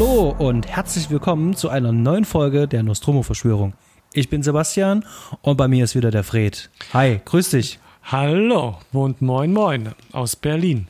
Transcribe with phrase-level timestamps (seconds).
[0.00, 3.74] Hallo und herzlich willkommen zu einer neuen Folge der Nostromo-Verschwörung.
[4.14, 5.04] Ich bin Sebastian
[5.42, 6.70] und bei mir ist wieder der Fred.
[6.94, 7.78] Hi, grüß dich.
[8.04, 10.88] Hallo und moin moin aus Berlin.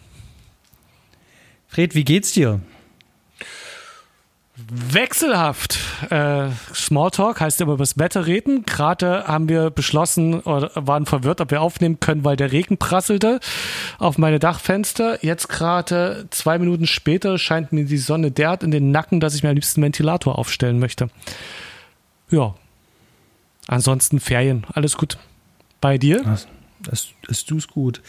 [1.67, 2.61] Fred, wie geht's dir?
[4.69, 5.79] Wechselhaft.
[6.11, 8.65] Äh, Smalltalk heißt immer über das Wetter reden.
[8.65, 13.41] Gerade haben wir beschlossen oder waren verwirrt, ob wir aufnehmen können, weil der Regen prasselte
[13.99, 15.25] auf meine Dachfenster.
[15.25, 19.43] Jetzt gerade zwei Minuten später scheint mir die Sonne derart in den Nacken, dass ich
[19.43, 21.09] mir am liebsten Ventilator aufstellen möchte.
[22.31, 22.55] Ja.
[23.67, 24.67] Ansonsten Ferien.
[24.73, 25.19] Alles gut.
[25.81, 26.23] Bei dir?
[26.25, 26.47] Was?
[26.83, 28.01] Das, das tust gut.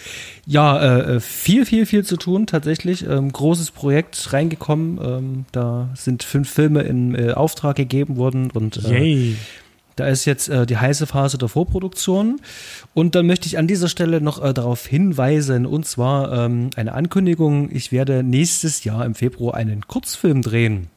[0.45, 3.05] Ja, äh, viel, viel, viel zu tun tatsächlich.
[3.05, 4.99] Ähm, großes Projekt reingekommen.
[5.03, 9.35] Ähm, da sind fünf Filme in äh, Auftrag gegeben worden und äh,
[9.95, 12.39] da ist jetzt äh, die heiße Phase der Vorproduktion.
[12.93, 16.93] Und dann möchte ich an dieser Stelle noch äh, darauf hinweisen, und zwar ähm, eine
[16.93, 17.69] Ankündigung.
[17.71, 20.87] Ich werde nächstes Jahr im Februar einen Kurzfilm drehen.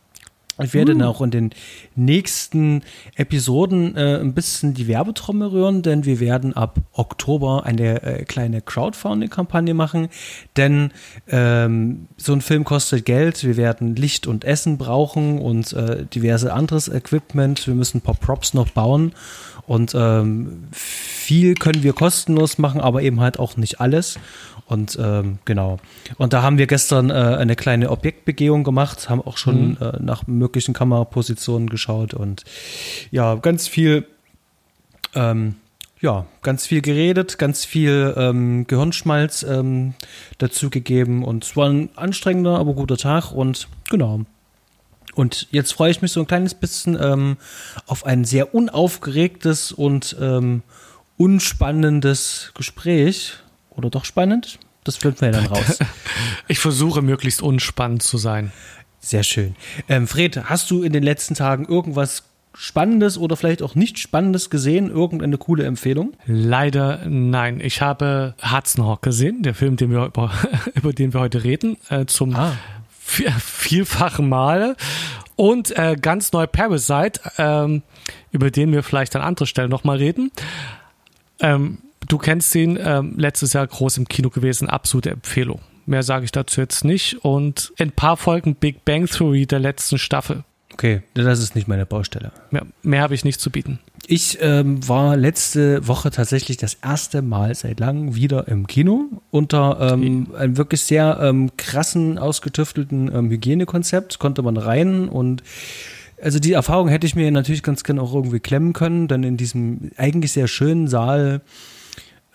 [0.62, 1.50] Ich werde dann auch in den
[1.96, 2.82] nächsten
[3.16, 8.60] Episoden äh, ein bisschen die Werbetrommel rühren, denn wir werden ab Oktober eine äh, kleine
[8.60, 10.08] Crowdfunding-Kampagne machen.
[10.56, 10.92] Denn
[11.26, 13.42] ähm, so ein Film kostet Geld.
[13.42, 17.66] Wir werden Licht und Essen brauchen und äh, diverse anderes Equipment.
[17.66, 19.12] Wir müssen ein paar Props noch bauen.
[19.66, 24.18] Und ähm, viel können wir kostenlos machen, aber eben halt auch nicht alles.
[24.66, 25.78] Und ähm, genau.
[26.16, 29.76] Und da haben wir gestern äh, eine kleine Objektbegehung gemacht, haben auch schon mhm.
[29.80, 32.44] äh, nach möglichen Kamerapositionen geschaut und
[33.10, 34.06] ja, ganz viel,
[35.14, 35.56] ähm,
[36.00, 39.94] ja, ganz viel geredet, ganz viel ähm, Gehirnschmalz ähm,
[40.38, 44.24] dazu gegeben und es war ein anstrengender, aber guter Tag und genau.
[45.14, 47.36] Und jetzt freue ich mich so ein kleines bisschen ähm,
[47.86, 50.62] auf ein sehr unaufgeregtes und ähm,
[51.16, 53.34] unspannendes Gespräch
[53.70, 54.58] oder doch spannend?
[54.84, 55.78] Das finden wir ja dann raus.
[56.48, 58.52] ich versuche möglichst unspannend zu sein.
[59.00, 59.54] Sehr schön.
[59.88, 62.24] Ähm, Fred, hast du in den letzten Tagen irgendwas
[62.56, 64.88] Spannendes oder vielleicht auch nicht Spannendes gesehen?
[64.88, 66.14] Irgendeine coole Empfehlung?
[66.26, 67.60] Leider nein.
[67.60, 70.30] Ich habe Hudson Hawk gesehen, der Film, den wir über,
[70.74, 72.52] über den wir heute reden, äh, zum ah.
[73.04, 74.76] Vielfachen Male.
[75.36, 77.82] Und äh, ganz neu Parasite, ähm,
[78.30, 80.30] über den wir vielleicht an anderer Stelle nochmal reden.
[81.40, 81.78] Ähm,
[82.08, 85.60] Du kennst ihn, ähm, letztes Jahr groß im Kino gewesen, absolute Empfehlung.
[85.86, 87.24] Mehr sage ich dazu jetzt nicht.
[87.24, 90.44] Und ein paar Folgen Big Bang Theory der letzten Staffel.
[90.72, 92.32] Okay, das ist nicht meine Baustelle.
[92.50, 93.78] Mehr, mehr habe ich nicht zu bieten.
[94.06, 99.92] Ich ähm, war letzte Woche tatsächlich das erste Mal seit langem wieder im Kino unter
[99.92, 100.38] ähm, okay.
[100.38, 104.18] einem wirklich sehr ähm, krassen, ausgetüftelten ähm, Hygienekonzept.
[104.18, 105.42] Konnte man rein und
[106.22, 109.36] also die Erfahrung hätte ich mir natürlich ganz gerne auch irgendwie klemmen können, dann in
[109.36, 111.42] diesem eigentlich sehr schönen Saal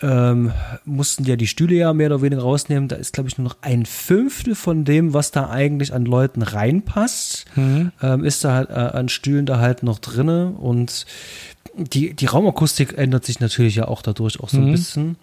[0.02, 0.52] ähm,
[0.86, 2.88] mussten ja die Stühle ja mehr oder weniger rausnehmen.
[2.88, 6.42] Da ist, glaube ich, nur noch ein Fünftel von dem, was da eigentlich an Leuten
[6.42, 7.92] reinpasst, mhm.
[8.02, 10.52] ähm, ist da halt äh, an Stühlen da halt noch drinne.
[10.52, 11.06] Und
[11.76, 14.68] die, die Raumakustik ändert sich natürlich ja auch dadurch auch so mhm.
[14.68, 15.16] ein bisschen.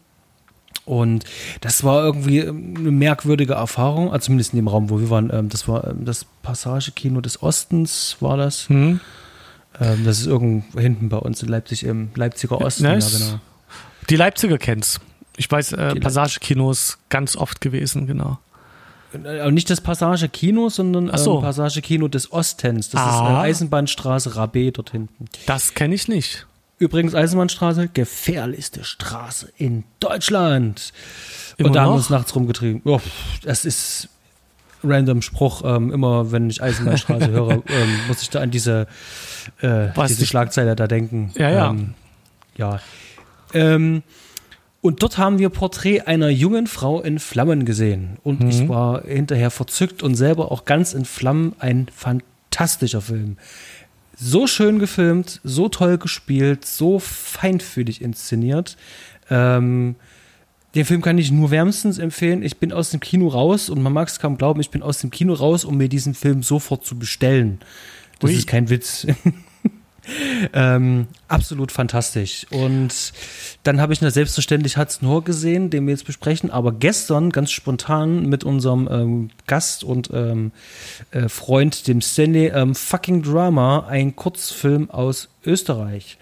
[0.85, 1.25] Und
[1.63, 5.31] das war irgendwie ähm, eine merkwürdige Erfahrung, also zumindest in dem Raum, wo wir waren.
[5.33, 8.69] Ähm, das war ähm, das Passagekino des Ostens, war das.
[8.69, 9.01] Mhm.
[9.79, 12.85] das ist irgendwo hinten bei uns in Leipzig, im Leipziger Osten.
[12.85, 13.13] Nice.
[13.13, 13.41] Ja, genau.
[14.11, 15.01] Die Leipziger kennst.
[15.37, 18.39] Ich weiß, äh, Passagekinos ganz oft gewesen, genau.
[19.13, 21.37] Äh, nicht das Passagekino, sondern Ach so.
[21.37, 22.91] ähm, Passagekino des Ostens.
[22.91, 23.07] Das ah.
[23.07, 25.27] ist äh, Eisenbahnstraße Rabé dort hinten.
[25.47, 26.47] Das kenne ich nicht.
[26.79, 30.93] Übrigens Eisenbahnstraße, gefährlichste Straße in Deutschland.
[31.57, 31.87] Immer Und da noch?
[31.87, 32.83] haben wir uns nachts rumgetrieben.
[32.85, 33.01] Oh,
[33.43, 34.11] das ist
[34.85, 35.63] random Spruch.
[35.65, 38.87] Ähm, immer wenn ich Eisenbahnstraße höre, ähm, muss ich da an diese,
[39.63, 41.33] äh, diese Schlagzeile da denken.
[41.37, 41.71] Ja, ja.
[41.71, 41.95] Ähm,
[42.57, 42.81] ja.
[43.57, 44.03] Ähm,
[44.83, 48.19] und dort haben wir Porträt einer jungen Frau in Flammen gesehen.
[48.23, 48.49] Und mhm.
[48.49, 51.55] ich war hinterher verzückt und selber auch ganz in Flammen.
[51.59, 53.37] Ein fantastischer Film.
[54.17, 58.77] So schön gefilmt, so toll gespielt, so feinfühlig inszeniert.
[59.29, 59.97] Ähm,
[60.75, 62.43] den Film kann ich nur wärmstens empfehlen.
[62.43, 64.99] Ich bin aus dem Kino raus und man mag es kaum glauben, ich bin aus
[64.99, 67.61] dem Kino raus, um mir diesen Film sofort zu bestellen.
[68.21, 68.37] Das Ui.
[68.37, 69.07] ist kein Witz.
[70.53, 72.47] ähm, absolut fantastisch.
[72.51, 73.13] Und
[73.63, 77.51] dann habe ich eine selbstverständlich Hudson Hawk gesehen, den wir jetzt besprechen, aber gestern ganz
[77.51, 80.53] spontan mit unserem ähm, Gast und ähm,
[81.11, 86.19] äh, Freund, dem Stanley, ähm, Fucking Drama, ein Kurzfilm aus Österreich.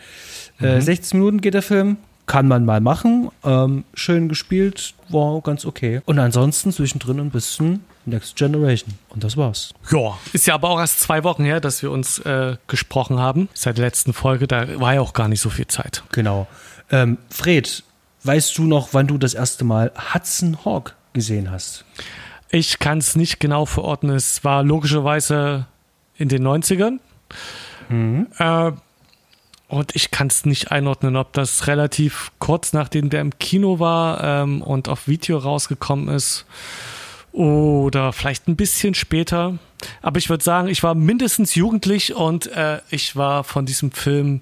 [0.61, 0.79] Äh, mhm.
[0.79, 1.97] Äh, 16 Minuten geht der Film,
[2.27, 3.31] kann man mal machen.
[3.45, 6.01] Ähm, schön gespielt, war ganz okay.
[6.07, 8.95] Und ansonsten zwischendrin ein bisschen Next Generation.
[9.09, 9.75] Und das war's.
[9.91, 13.49] Ja, ist ja aber auch erst zwei Wochen her, dass wir uns äh, gesprochen haben.
[13.55, 16.03] Seit der letzten Folge, da war ja auch gar nicht so viel Zeit.
[16.13, 16.47] Genau.
[16.91, 17.83] Ähm, Fred,
[18.25, 21.85] weißt du noch, wann du das erste Mal Hudson Hawk gesehen hast?
[22.51, 24.15] Ich kann es nicht genau verordnen.
[24.15, 25.67] Es war logischerweise
[26.17, 26.99] in den 90ern.
[27.89, 28.29] Mhm.
[28.39, 28.73] Äh,
[29.69, 34.23] und ich kann es nicht einordnen, ob das relativ kurz nachdem der im Kino war
[34.23, 36.45] ähm, und auf Video rausgekommen ist
[37.35, 39.59] oder vielleicht ein bisschen später.
[40.03, 44.41] Aber ich würde sagen, ich war mindestens jugendlich und äh, ich war von diesem Film,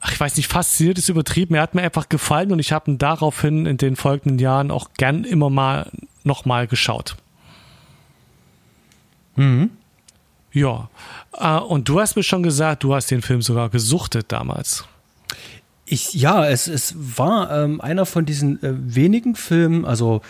[0.00, 1.56] ach, ich weiß nicht, fasziniert ist übertrieben.
[1.56, 4.90] Er hat mir einfach gefallen und ich habe ihn daraufhin in den folgenden Jahren auch
[4.96, 5.90] gern immer mal
[6.22, 7.16] nochmal geschaut.
[9.34, 9.70] Mhm.
[10.52, 10.88] Ja.
[11.32, 14.84] Äh, und du hast mir schon gesagt, du hast den Film sogar gesuchtet damals.
[15.84, 20.22] Ich, ja, es, es war ähm, einer von diesen äh, wenigen Filmen, also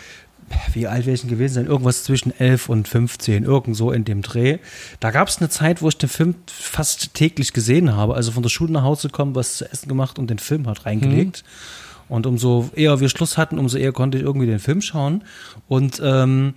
[0.73, 1.65] wie alt wäre ich denn gewesen sein?
[1.65, 4.59] Irgendwas zwischen 11 und 15, irgend so in dem Dreh.
[4.99, 8.15] Da gab es eine Zeit, wo ich den Film fast täglich gesehen habe.
[8.15, 10.85] Also von der Schule nach Hause gekommen, was zu essen gemacht und den Film hat
[10.85, 11.43] reingelegt.
[11.43, 12.15] Mhm.
[12.15, 15.23] Und umso eher wir Schluss hatten, umso eher konnte ich irgendwie den Film schauen.
[15.67, 16.53] Und ähm,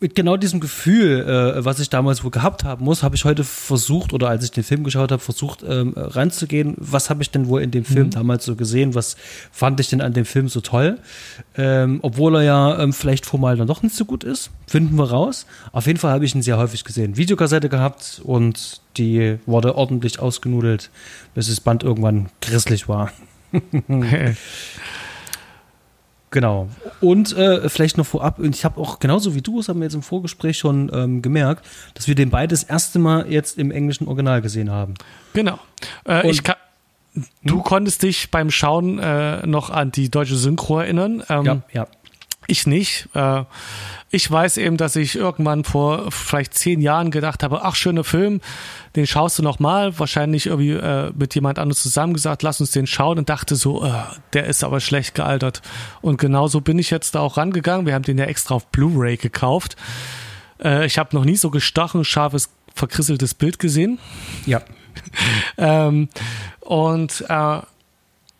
[0.00, 3.42] mit genau diesem Gefühl, äh, was ich damals wohl gehabt haben muss, habe ich heute
[3.42, 6.74] versucht, oder als ich den Film geschaut habe, versucht ähm, ranzugehen.
[6.78, 8.10] Was habe ich denn wohl in dem Film mhm.
[8.10, 8.94] damals so gesehen?
[8.94, 9.16] Was
[9.50, 10.98] fand ich denn an dem Film so toll?
[11.56, 14.50] Ähm, obwohl er ja ähm, vielleicht formal dann doch nicht so gut ist.
[14.66, 15.46] Finden wir raus.
[15.72, 17.16] Auf jeden Fall habe ich ihn sehr häufig gesehen.
[17.16, 20.90] Videokassette gehabt und die wurde ordentlich ausgenudelt,
[21.34, 23.10] bis das Band irgendwann grisselig war.
[26.30, 26.68] Genau.
[27.00, 29.94] Und äh, vielleicht noch vorab, ich habe auch genauso wie du, es haben wir jetzt
[29.94, 31.64] im Vorgespräch schon ähm, gemerkt,
[31.94, 34.94] dass wir den beide das erste Mal jetzt im englischen Original gesehen haben.
[35.32, 35.58] Genau.
[36.06, 36.56] Äh, ich kann,
[37.42, 37.62] du hm?
[37.62, 41.22] konntest dich beim Schauen äh, noch an die deutsche Synchro erinnern.
[41.28, 41.86] Ähm, ja, ja.
[42.50, 43.10] Ich nicht.
[43.14, 43.44] Äh,
[44.10, 48.40] ich weiß eben, dass ich irgendwann vor vielleicht zehn Jahren gedacht habe, ach, schöner Film,
[48.96, 49.98] den schaust du nochmal.
[49.98, 53.84] Wahrscheinlich irgendwie äh, mit jemand anderes zusammen gesagt, lass uns den schauen und dachte so,
[53.84, 53.92] äh,
[54.32, 55.60] der ist aber schlecht gealtert.
[56.00, 57.84] Und genauso bin ich jetzt da auch rangegangen.
[57.84, 59.76] Wir haben den ja extra auf Blu-ray gekauft.
[60.84, 64.00] Ich habe noch nie so gestochen, scharfes, verkrisseltes Bild gesehen.
[64.44, 64.60] Ja.
[65.56, 66.08] ähm,
[66.60, 67.60] und äh,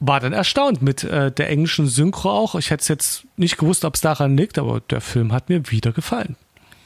[0.00, 2.54] war dann erstaunt mit äh, der englischen Synchro auch.
[2.54, 5.70] Ich hätte es jetzt nicht gewusst, ob es daran liegt, aber der Film hat mir
[5.70, 6.36] wieder gefallen.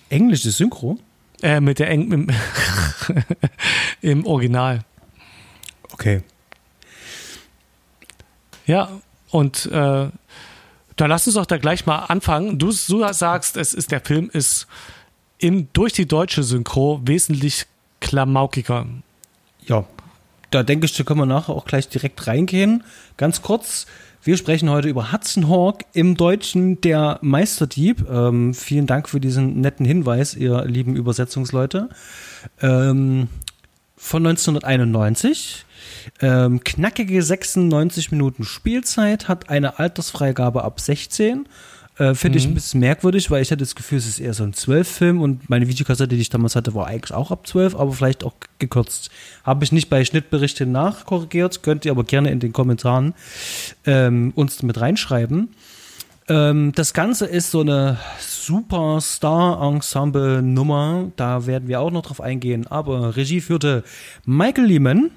[0.09, 0.99] Englische Synchro?
[1.43, 2.29] Äh, mit der Eng im,
[4.01, 4.81] im Original.
[5.93, 6.23] Okay.
[8.67, 8.89] Ja,
[9.31, 10.09] und äh,
[10.97, 12.59] dann lass uns doch da gleich mal anfangen.
[12.59, 14.67] Du, du sagst, es ist der Film ist
[15.39, 17.67] im, durch die deutsche Synchro wesentlich
[18.01, 18.87] klamaukiger.
[19.67, 19.85] Ja,
[20.55, 22.85] da denke ich, da können wir nachher auch gleich direkt reingehen.
[23.17, 23.87] Ganz kurz,
[24.23, 28.09] wir sprechen heute über Hudson Hawk im Deutschen der Meisterdieb.
[28.09, 31.89] Ähm, vielen Dank für diesen netten Hinweis, ihr lieben Übersetzungsleute.
[32.61, 33.29] Ähm,
[33.97, 35.65] von 1991.
[36.21, 41.49] Ähm, knackige 96 Minuten Spielzeit, hat eine Altersfreigabe ab 16
[41.99, 42.55] äh, Finde ich ein mhm.
[42.55, 45.69] bisschen merkwürdig, weil ich hatte das Gefühl, es ist eher so ein 12-Film und meine
[45.69, 49.11] Videokassette, die ich damals hatte, war eigentlich auch ab 12, aber vielleicht auch gekürzt.
[49.45, 53.13] Habe ich nicht bei Schnittberichten nachkorrigiert, könnt ihr aber gerne in den Kommentaren
[53.85, 55.51] ähm, uns mit reinschreiben.
[56.29, 63.17] Ähm, das Ganze ist so eine Superstar-Ensemble-Nummer, da werden wir auch noch drauf eingehen, aber
[63.17, 63.85] Regie führte
[64.25, 65.11] Michael Lehman.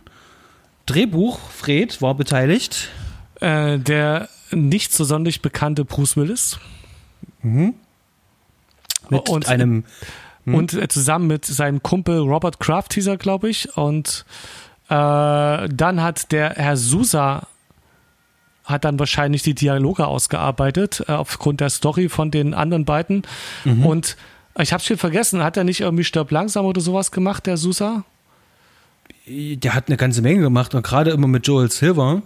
[0.88, 2.90] Drehbuch, Fred war beteiligt.
[3.40, 6.60] Äh, der nicht so sonderlich bekannte Bruce Willis.
[7.42, 7.76] Mhm.
[9.10, 9.84] Mit und, einem.
[10.46, 10.56] Hm.
[10.56, 13.78] Und äh, zusammen mit seinem Kumpel Robert Kraft hieß er, glaube ich.
[13.78, 14.26] Und
[14.90, 17.48] äh, dann hat der Herr Sousa
[18.66, 23.24] hat dann wahrscheinlich die Dialoge ausgearbeitet, äh, aufgrund der Story von den anderen beiden.
[23.64, 23.86] Mhm.
[23.86, 24.18] Und
[24.60, 28.04] ich habe schon vergessen, hat er nicht irgendwie Stirb langsam oder sowas gemacht, der Sousa?
[29.28, 32.22] Der hat eine ganze Menge gemacht und gerade immer mit Joel Silver.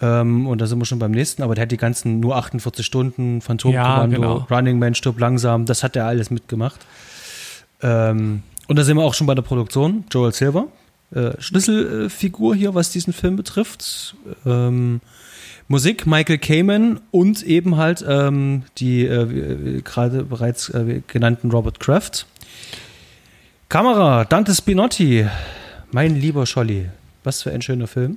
[0.00, 2.84] Ähm, und da sind wir schon beim nächsten, aber der hat die ganzen nur 48
[2.84, 4.46] Stunden Phantomkommando, ja, genau.
[4.50, 6.80] Running Man stirbt langsam, das hat er alles mitgemacht.
[7.82, 10.04] Ähm, und da sind wir auch schon bei der Produktion.
[10.10, 10.66] Joel Silver,
[11.14, 14.16] äh, Schlüsselfigur hier, was diesen Film betrifft.
[14.44, 15.00] Ähm,
[15.68, 22.26] Musik Michael Kamen und eben halt ähm, die äh, gerade bereits äh, genannten Robert Kraft.
[23.68, 25.26] Kamera Dante Spinotti,
[25.90, 26.88] mein lieber Scholli,
[27.24, 28.16] was für ein schöner Film.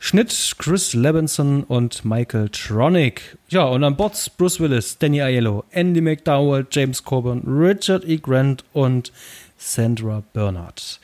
[0.00, 3.36] Schnitt Chris Levinson und Michael Tronick.
[3.48, 8.16] Ja, und an Bord Bruce Willis, Danny Aiello, Andy McDowell, James Coburn, Richard E.
[8.16, 9.12] Grant und
[9.56, 11.00] Sandra Bernhardt.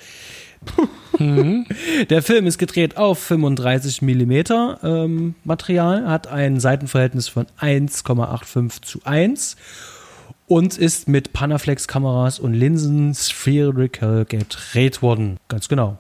[1.19, 1.67] Mhm.
[2.11, 9.01] Der Film ist gedreht auf 35 Millimeter ähm, Material, hat ein Seitenverhältnis von 1,85 zu
[9.05, 9.57] 1
[10.47, 15.39] und ist mit Panaflex-Kameras und Linsen spherical gedreht worden.
[15.49, 15.99] Ganz genau.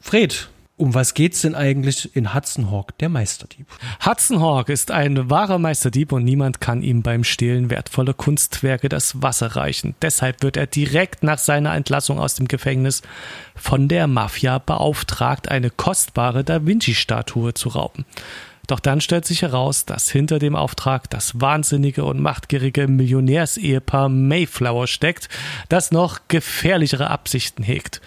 [0.00, 3.66] Fred, Um was geht's denn eigentlich in Hudson Hawk, der Meisterdieb?
[4.04, 9.22] Hudson Hawk ist ein wahrer Meisterdieb und niemand kann ihm beim Stehlen wertvoller Kunstwerke das
[9.22, 9.94] Wasser reichen.
[10.02, 13.00] Deshalb wird er direkt nach seiner Entlassung aus dem Gefängnis
[13.54, 18.04] von der Mafia beauftragt, eine kostbare Da Vinci-Statue zu rauben.
[18.66, 24.88] Doch dann stellt sich heraus, dass hinter dem Auftrag das wahnsinnige und machtgierige Millionärsehepaar Mayflower
[24.88, 25.30] steckt,
[25.70, 28.02] das noch gefährlichere Absichten hegt.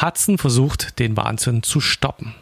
[0.00, 2.34] Hudson versucht, den Wahnsinn zu stoppen.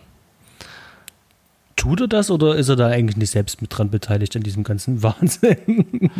[1.77, 4.63] Tut er das oder ist er da eigentlich nicht selbst mit dran beteiligt an diesem
[4.63, 6.11] ganzen Wahnsinn?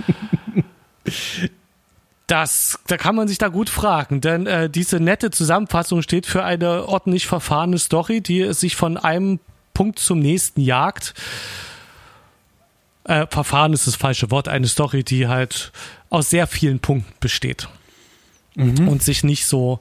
[2.27, 6.45] Das, da kann man sich da gut fragen, denn äh, diese nette Zusammenfassung steht für
[6.45, 9.39] eine ordentlich verfahrene Story, die sich von einem
[9.75, 11.15] Punkt zum nächsten jagt.
[13.05, 15.73] Äh, Verfahren ist das falsche Wort, eine Story, die halt
[16.09, 17.69] aus sehr vielen Punkten besteht
[18.55, 18.89] mhm.
[18.89, 19.81] und sich nicht so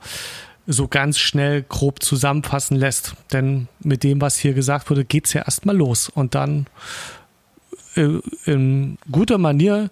[0.71, 3.15] so ganz schnell grob zusammenfassen lässt.
[3.31, 6.09] Denn mit dem, was hier gesagt wurde, geht es ja erstmal los.
[6.09, 6.67] Und dann
[7.95, 9.89] äh, in guter Manier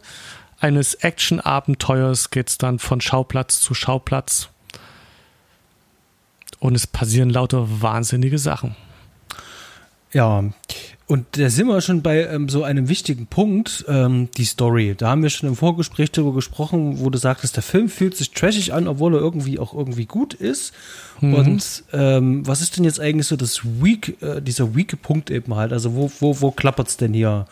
[0.60, 4.50] eines Action-Abenteuers geht es dann von Schauplatz zu Schauplatz.
[6.60, 8.76] Und es passieren lauter wahnsinnige Sachen.
[10.12, 10.44] Ja,
[11.10, 14.94] und da sind wir schon bei ähm, so einem wichtigen Punkt, ähm, die Story.
[14.96, 18.30] Da haben wir schon im Vorgespräch darüber gesprochen, wo du sagtest, der Film fühlt sich
[18.30, 20.72] trashig an, obwohl er irgendwie auch irgendwie gut ist.
[21.20, 21.34] Mhm.
[21.34, 25.56] Und ähm, was ist denn jetzt eigentlich so das weak, äh, dieser weake Punkt eben
[25.56, 25.74] halt?
[25.74, 27.48] Also wo, wo, wo klappert's denn hier?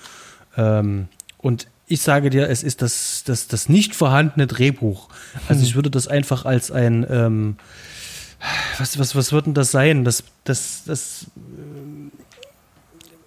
[0.55, 1.07] Ähm,
[1.39, 5.09] und ich sage dir, es ist das, das, das nicht vorhandene Drehbuch.
[5.49, 7.55] Also ich würde das einfach als ein, ähm,
[8.77, 10.03] was, was, was wird denn das sein?
[10.03, 11.25] Das, das, das,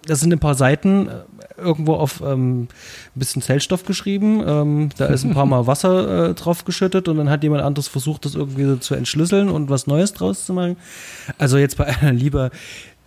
[0.05, 1.11] das sind ein paar Seiten äh,
[1.57, 2.67] irgendwo auf ähm, ein
[3.15, 4.43] bisschen Zellstoff geschrieben.
[4.45, 7.87] Ähm, da ist ein paar Mal Wasser äh, drauf geschüttet und dann hat jemand anderes
[7.87, 10.77] versucht, das irgendwie so zu entschlüsseln und was Neues draus zu machen.
[11.37, 12.49] Also jetzt bei einer lieber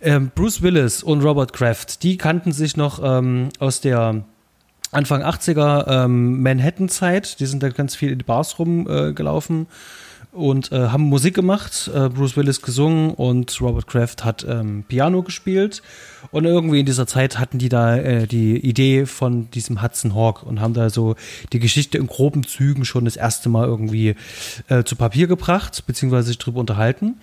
[0.01, 4.23] ähm, Bruce Willis und Robert Kraft, die kannten sich noch ähm, aus der
[4.91, 7.39] Anfang 80er ähm, Manhattan-Zeit.
[7.39, 9.63] Die sind da ganz viel in die Bars rumgelaufen.
[9.63, 9.65] Äh,
[10.35, 11.89] und äh, haben Musik gemacht.
[11.93, 15.81] Äh, Bruce Willis gesungen und Robert Kraft hat ähm, Piano gespielt.
[16.31, 20.43] Und irgendwie in dieser Zeit hatten die da äh, die Idee von diesem Hudson Hawk
[20.43, 21.15] und haben da so
[21.53, 24.15] die Geschichte in groben Zügen schon das erste Mal irgendwie
[24.67, 27.15] äh, zu Papier gebracht, beziehungsweise sich drüber unterhalten.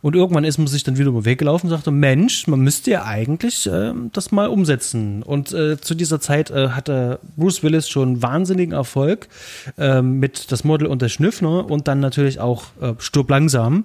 [0.00, 2.60] Und irgendwann ist man sich dann wieder über den Weg gelaufen und sagte, Mensch, man
[2.60, 5.22] müsste ja eigentlich äh, das mal umsetzen.
[5.22, 9.28] Und äh, zu dieser Zeit äh, hatte Bruce Willis schon wahnsinnigen Erfolg
[9.76, 13.84] äh, mit Das Model und der Schnüffner und dann natürlich auch äh, Sturb langsam.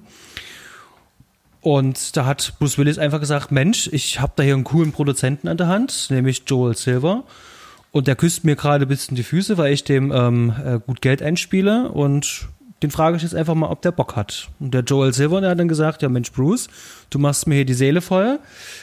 [1.61, 5.47] Und da hat Bruce Willis einfach gesagt, Mensch, ich habe da hier einen coolen Produzenten
[5.47, 7.23] an der Hand, nämlich Joel Silver.
[7.91, 11.01] Und der küsst mir gerade ein bisschen die Füße, weil ich dem ähm, äh, gut
[11.01, 11.89] Geld einspiele.
[11.89, 12.49] Und
[12.83, 14.49] den frage ich jetzt einfach mal, ob der Bock hat.
[14.59, 16.67] Und der Joel Silver, der hat dann gesagt, ja Mensch Bruce,
[17.09, 18.39] du machst mir hier die Seele voll.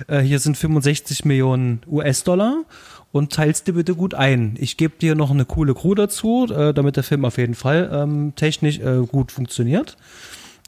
[0.08, 2.64] Äh, hier sind 65 Millionen US-Dollar
[3.12, 4.56] und teilst dir bitte gut ein.
[4.58, 7.90] Ich gebe dir noch eine coole Crew dazu, äh, damit der Film auf jeden Fall
[7.92, 9.96] ähm, technisch äh, gut funktioniert.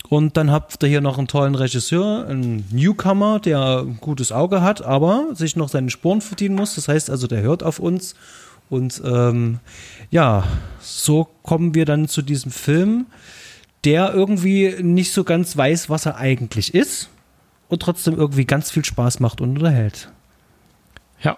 [0.09, 4.61] Und dann habt ihr hier noch einen tollen Regisseur, einen Newcomer, der ein gutes Auge
[4.61, 6.75] hat, aber sich noch seine Spuren verdienen muss.
[6.75, 8.15] Das heißt also, der hört auf uns
[8.73, 9.61] und ähm,
[10.11, 10.45] ja,
[10.81, 13.05] so kommen wir dann zu diesem Film,
[13.85, 17.11] der irgendwie nicht so ganz weiß, was er eigentlich ist
[17.69, 20.11] und trotzdem irgendwie ganz viel Spaß macht und unterhält.
[21.21, 21.37] Ja.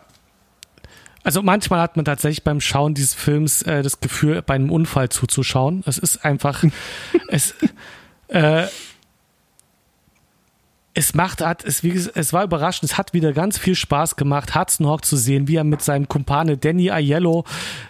[1.24, 5.08] Also manchmal hat man tatsächlich beim Schauen dieses Films äh, das Gefühl, bei einem Unfall
[5.08, 5.82] zuzuschauen.
[5.86, 6.62] Es ist einfach,
[7.28, 7.56] es,
[8.28, 8.68] äh,
[10.94, 14.54] es macht, hat, es, wie, es war überraschend, es hat wieder ganz viel Spaß gemacht,
[14.54, 17.44] Hudson Hawk zu sehen, wie er mit seinem Kumpane Danny Aiello,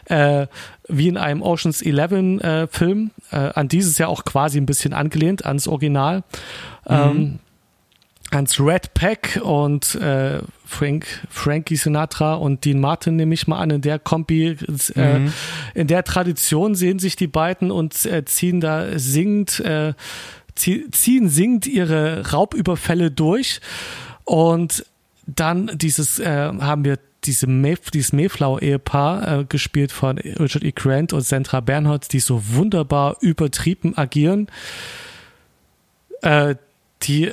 [0.07, 0.47] äh,
[0.89, 4.95] wie in einem Oceans 11 äh, Film, äh, an dieses Jahr auch quasi ein bisschen
[4.95, 6.25] angelehnt, ans Original,
[6.89, 6.95] mhm.
[6.95, 7.39] ähm,
[8.31, 13.71] ans Red Pack und äh, Frank, Frankie Sinatra und Dean Martin nehme ich mal an,
[13.71, 14.57] in der Kombi,
[14.97, 15.33] äh, mhm.
[15.75, 19.93] in der Tradition sehen sich die beiden und äh, ziehen da singend äh,
[20.55, 23.61] ziehen singend ihre Raubüberfälle durch
[24.25, 24.85] und
[25.27, 30.73] dann dieses äh, haben wir diese Mayf dieses Mayflower-Ehepaar äh, gespielt von Richard E.
[30.73, 34.49] Grant und Sandra Bernhardt, die so wunderbar übertrieben agieren.
[36.23, 36.57] Äh,
[37.03, 37.33] die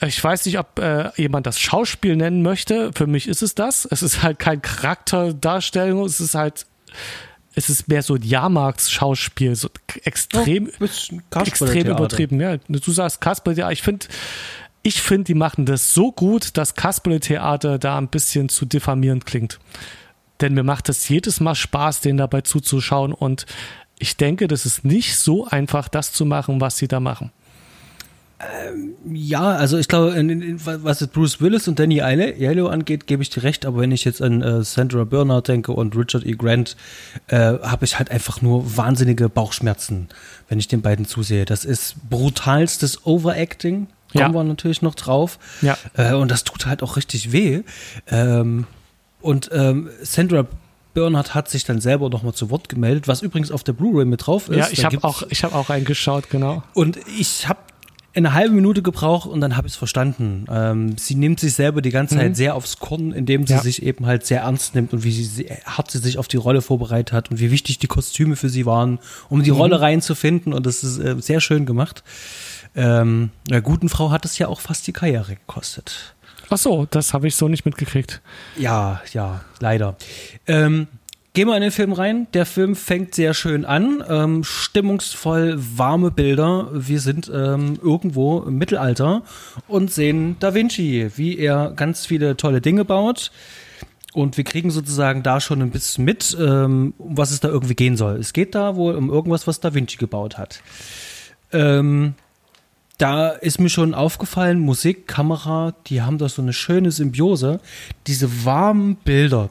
[0.00, 2.90] ich weiß nicht, ob äh, jemand das Schauspiel nennen möchte.
[2.94, 3.86] Für mich ist es das.
[3.90, 6.66] Es ist halt kein Charakterdarstellung, es ist halt
[7.56, 9.68] es ist mehr so ein Jahrmarktsschauspiel, so
[10.04, 10.84] extrem, oh,
[11.40, 12.38] extrem übertrieben.
[12.38, 14.06] Ja, du sagst Kasperle, ja, ich finde,
[14.82, 19.58] ich finde, die machen das so gut, dass Kasperle-Theater da ein bisschen zu diffamierend klingt.
[20.42, 23.46] Denn mir macht es jedes Mal Spaß, denen dabei zuzuschauen und
[23.98, 27.32] ich denke, das ist nicht so einfach, das zu machen, was sie da machen.
[28.38, 33.06] Ähm, ja, also ich glaube, in, in, was jetzt Bruce Willis und Danny Aiello angeht,
[33.06, 36.26] gebe ich dir recht, aber wenn ich jetzt an äh, Sandra Bernard denke und Richard
[36.26, 36.32] E.
[36.32, 36.76] Grant,
[37.28, 40.08] äh, habe ich halt einfach nur wahnsinnige Bauchschmerzen,
[40.48, 41.46] wenn ich den beiden zusehe.
[41.46, 44.34] Das ist brutalstes Overacting, kommen ja.
[44.34, 45.38] wir natürlich noch drauf.
[45.62, 45.78] Ja.
[45.94, 47.62] Äh, und das tut halt auch richtig weh.
[48.08, 48.66] Ähm,
[49.22, 50.46] und ähm, Sandra
[50.92, 54.26] Bernhard hat sich dann selber nochmal zu Wort gemeldet, was übrigens auf der Blu-ray mit
[54.26, 54.56] drauf ist.
[54.56, 56.62] Ja, ich habe auch, ich hab auch reingeschaut, genau.
[56.74, 57.60] Und ich habe
[58.16, 60.46] eine halbe Minute gebraucht und dann habe ich es verstanden.
[60.50, 62.34] Ähm, sie nimmt sich selber die ganze Zeit mhm.
[62.34, 63.60] sehr aufs Korn, indem sie ja.
[63.60, 66.62] sich eben halt sehr ernst nimmt und wie sie, hart sie sich auf die Rolle
[66.62, 69.58] vorbereitet hat und wie wichtig die Kostüme für sie waren, um die mhm.
[69.58, 70.52] Rolle reinzufinden.
[70.52, 72.02] Und das ist äh, sehr schön gemacht.
[72.74, 76.14] Ähm, der guten Frau hat es ja auch fast die Karriere gekostet.
[76.48, 78.20] Ach so, das habe ich so nicht mitgekriegt.
[78.56, 79.96] Ja, ja, leider.
[80.46, 80.86] Ähm,
[81.36, 82.28] Gehen wir in den Film rein.
[82.32, 84.02] Der Film fängt sehr schön an.
[84.08, 86.70] Ähm, stimmungsvoll warme Bilder.
[86.72, 89.20] Wir sind ähm, irgendwo im Mittelalter
[89.68, 93.32] und sehen Da Vinci, wie er ganz viele tolle Dinge baut.
[94.14, 97.74] Und wir kriegen sozusagen da schon ein bisschen mit, ähm, um was es da irgendwie
[97.74, 98.16] gehen soll.
[98.16, 100.62] Es geht da wohl um irgendwas, was Da Vinci gebaut hat.
[101.52, 102.14] Ähm,
[102.96, 107.60] da ist mir schon aufgefallen, Musik, Kamera, die haben da so eine schöne Symbiose.
[108.06, 109.50] Diese warmen Bilder,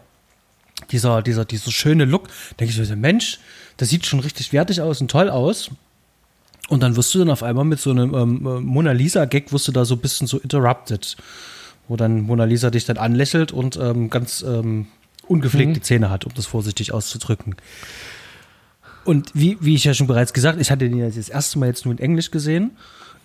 [0.92, 2.28] dieser, dieser, dieser schöne Look,
[2.60, 3.40] denke ich mir, Mensch,
[3.78, 5.72] das sieht schon richtig wertig aus und toll aus.
[6.68, 9.68] Und dann wirst du dann auf einmal mit so einem ähm, äh, Mona Lisa-Gag, wirst
[9.68, 11.16] du da so ein bisschen so interrupted.
[11.88, 14.88] Wo dann Mona Lisa dich dann anlächelt und ähm, ganz ähm,
[15.28, 15.84] ungepflegte mhm.
[15.84, 17.56] Zähne hat, um das vorsichtig auszudrücken.
[19.04, 21.68] Und wie, wie ich ja schon bereits gesagt, ich hatte den ja das erste Mal
[21.68, 22.72] jetzt nur in Englisch gesehen.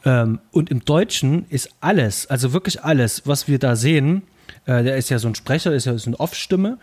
[0.04, 4.22] Ähm, und im Deutschen ist alles, also wirklich alles, was wir da sehen,
[4.66, 6.78] äh, der ist ja so ein Sprecher, ist ja so eine Off-Stimme,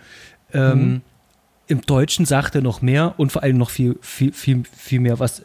[0.54, 1.02] ähm, mhm.
[1.70, 5.20] Im Deutschen sagt er noch mehr und vor allem noch viel, viel, viel, viel mehr,
[5.20, 5.44] was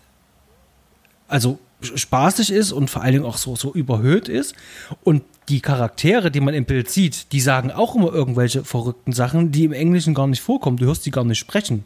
[1.26, 4.54] also spaßig ist und vor allen Dingen auch so, so überhöht ist.
[5.02, 9.50] Und die Charaktere, die man im Bild sieht, die sagen auch immer irgendwelche verrückten Sachen,
[9.50, 10.76] die im Englischen gar nicht vorkommen.
[10.76, 11.82] Du hörst die gar nicht sprechen.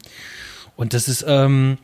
[0.75, 1.79] Und das ist, ähm,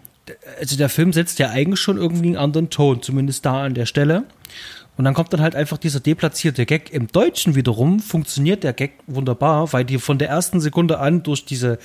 [0.60, 3.88] also der Film setzt ja eigentlich schon irgendwie einen anderen Ton, zumindest da an der
[3.88, 4.26] Stelle.
[4.95, 6.91] Und dann kommt dann halt einfach dieser deplatzierte Gag.
[6.91, 11.45] Im Deutschen wiederum funktioniert der Gag wunderbar, weil dir von der ersten Sekunde an durch
[11.45, 11.79] diese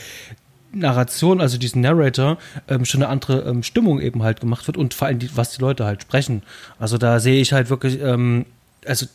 [0.72, 2.36] Narration, also diesen Narrator,
[2.68, 5.52] ähm, schon eine andere ähm, Stimmung eben halt gemacht wird und vor allem, die, was
[5.52, 6.42] die Leute halt sprechen.
[6.78, 8.44] Also da sehe ich halt wirklich, ähm,
[8.84, 9.06] also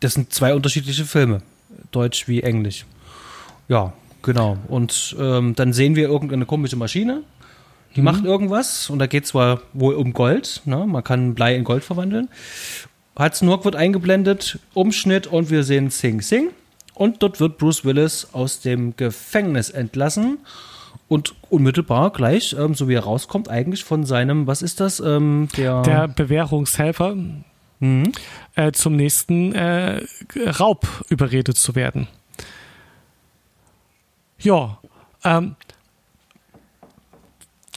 [0.00, 1.42] das sind zwei unterschiedliche Filme,
[1.90, 2.86] Deutsch wie Englisch.
[3.68, 4.56] Ja, genau.
[4.68, 7.22] Und ähm, dann sehen wir irgendeine komische Maschine,
[7.94, 8.04] die mhm.
[8.04, 10.86] macht irgendwas und da geht es zwar wohl um Gold, ne?
[10.86, 12.28] man kann Blei in Gold verwandeln
[13.18, 16.50] Hudson Hawk wird eingeblendet, Umschnitt und wir sehen Sing Sing.
[16.94, 20.38] Und dort wird Bruce Willis aus dem Gefängnis entlassen
[21.08, 25.00] und unmittelbar gleich, ähm, so wie er rauskommt, eigentlich von seinem, was ist das?
[25.00, 27.14] Ähm, der, der Bewährungshelfer
[27.80, 28.12] mhm.
[28.54, 30.02] äh, zum nächsten äh,
[30.58, 32.08] Raub überredet zu werden.
[34.38, 34.78] Ja,
[35.24, 35.56] ähm,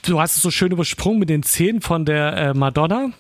[0.03, 3.11] du hast es so schön übersprungen mit den Zähnen von der äh, Madonna.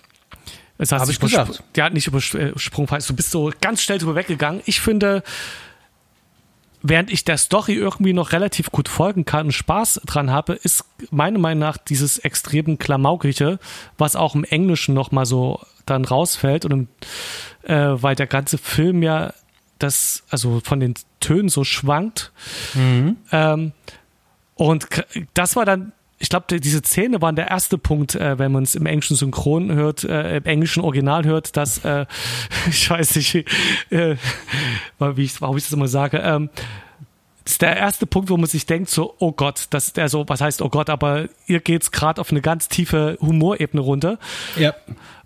[0.81, 1.63] Das heißt, Habe ich gesagt.
[1.75, 2.89] Der hat nicht übersprungen.
[3.07, 4.63] Du bist so ganz schnell drüber weggegangen.
[4.65, 5.21] Ich finde,
[6.81, 10.83] während ich der Story irgendwie noch relativ gut folgen kann und Spaß dran habe, ist
[11.11, 13.59] meiner Meinung nach dieses extrem Klamaukige,
[13.99, 16.87] was auch im Englischen noch mal so dann rausfällt und
[17.61, 19.35] äh, weil der ganze Film ja
[19.77, 22.31] das, also von den Tönen so schwankt.
[22.73, 23.17] Mhm.
[23.31, 23.71] Ähm,
[24.55, 24.87] und
[25.35, 25.91] das war dann
[26.21, 29.71] ich glaube, diese Szene waren der erste Punkt, äh, wenn man es im englischen Synchron
[29.73, 32.05] hört, äh, im englischen Original hört, dass, äh,
[32.69, 33.35] ich weiß nicht,
[33.89, 34.15] äh,
[34.99, 36.49] wie ich, warum ich das immer sage, ähm,
[37.43, 40.09] das ist der erste Punkt, wo man sich denkt, so, oh Gott, das ist der
[40.09, 44.19] so, was heißt oh Gott, aber ihr geht's gerade auf eine ganz tiefe Humorebene runter.
[44.57, 44.75] Ja.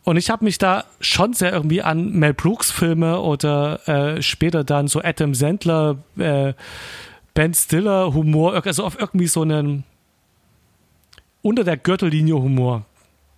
[0.05, 4.63] Und ich habe mich da schon sehr irgendwie an Mel Brooks Filme oder äh, später
[4.63, 6.53] dann so Adam Sandler, äh,
[7.33, 9.83] Ben Stiller Humor, also auf irgendwie so einen
[11.45, 12.85] unter der Gürtellinie Humor,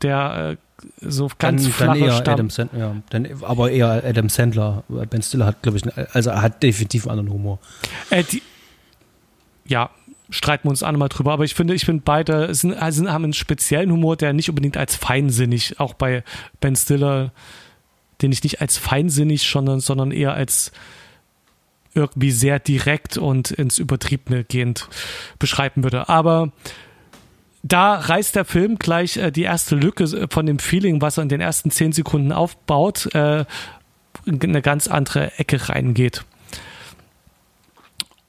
[0.02, 2.34] der äh, so ganz dann, flacher dann eher Stamm.
[2.34, 2.96] Adam Sandler, ja.
[3.10, 4.84] dann, aber eher Adam Sandler.
[5.10, 7.60] Ben Stiller hat, glaube ich, also er hat definitiv einen anderen Humor.
[8.10, 8.42] Äh, die,
[9.66, 9.90] ja,
[10.30, 13.26] streiten wir uns an mal drüber, aber ich finde, ich finde beide sind, also haben
[13.26, 16.24] einen speziellen Humor, der nicht unbedingt als feinsinnig, auch bei
[16.62, 17.34] Ben Stiller,
[18.22, 20.72] den ich nicht als feinsinnig, sondern, sondern eher als
[21.94, 24.88] irgendwie sehr direkt und ins Übertriebene gehend
[25.40, 26.08] beschreiben würde.
[26.08, 26.54] Aber
[27.64, 31.24] da reißt der Film gleich äh, die erste Lücke äh, von dem Feeling, was er
[31.24, 33.46] in den ersten zehn Sekunden aufbaut, äh,
[34.26, 36.26] in eine ganz andere Ecke reingeht.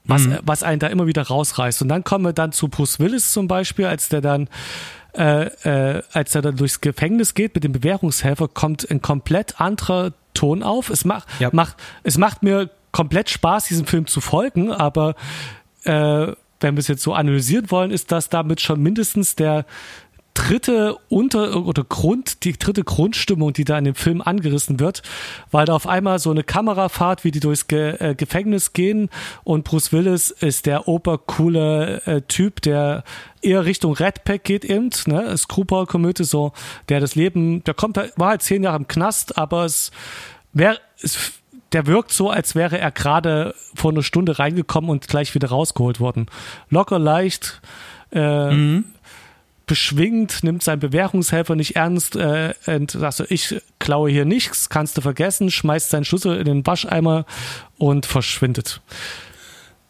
[0.05, 0.39] Was, mhm.
[0.43, 1.83] was einen da immer wieder rausreißt.
[1.83, 4.49] Und dann kommen wir dann zu Bruce Willis zum Beispiel, als der dann
[5.15, 5.47] äh,
[5.97, 10.63] äh, als er dann durchs Gefängnis geht mit dem Bewährungshelfer, kommt ein komplett anderer Ton
[10.63, 10.91] auf.
[10.91, 11.51] Es macht, ja.
[11.53, 15.15] macht, es macht mir komplett Spaß, diesem Film zu folgen, aber
[15.85, 19.65] äh, wenn wir es jetzt so analysieren wollen, ist das damit schon mindestens der
[20.39, 25.03] dritte Unter- oder Grund, die dritte Grundstimmung, die da in dem Film angerissen wird,
[25.51, 29.09] weil da auf einmal so eine Kamerafahrt, wie die durchs Ge äh, Gefängnis gehen
[29.43, 33.03] und Bruce Willis ist der obercoole äh, Typ, der
[33.43, 36.53] eher Richtung Red Pack geht eben, ne, Screwball-Komödie, so,
[36.89, 39.91] der das Leben, der kommt, war halt zehn Jahre im Knast, aber es
[40.53, 41.33] wäre, es
[41.73, 46.01] der wirkt so, als wäre er gerade vor einer Stunde reingekommen und gleich wieder rausgeholt
[46.01, 46.27] worden.
[46.71, 47.61] Locker leicht,
[48.13, 48.85] äh, mhm.
[49.67, 54.97] beschwingt, nimmt seinen Bewährungshelfer nicht ernst äh, und sagt so, ich klaue hier nichts, kannst
[54.97, 57.27] du vergessen, schmeißt seinen Schlüssel in den Wascheimer
[57.77, 58.81] und verschwindet.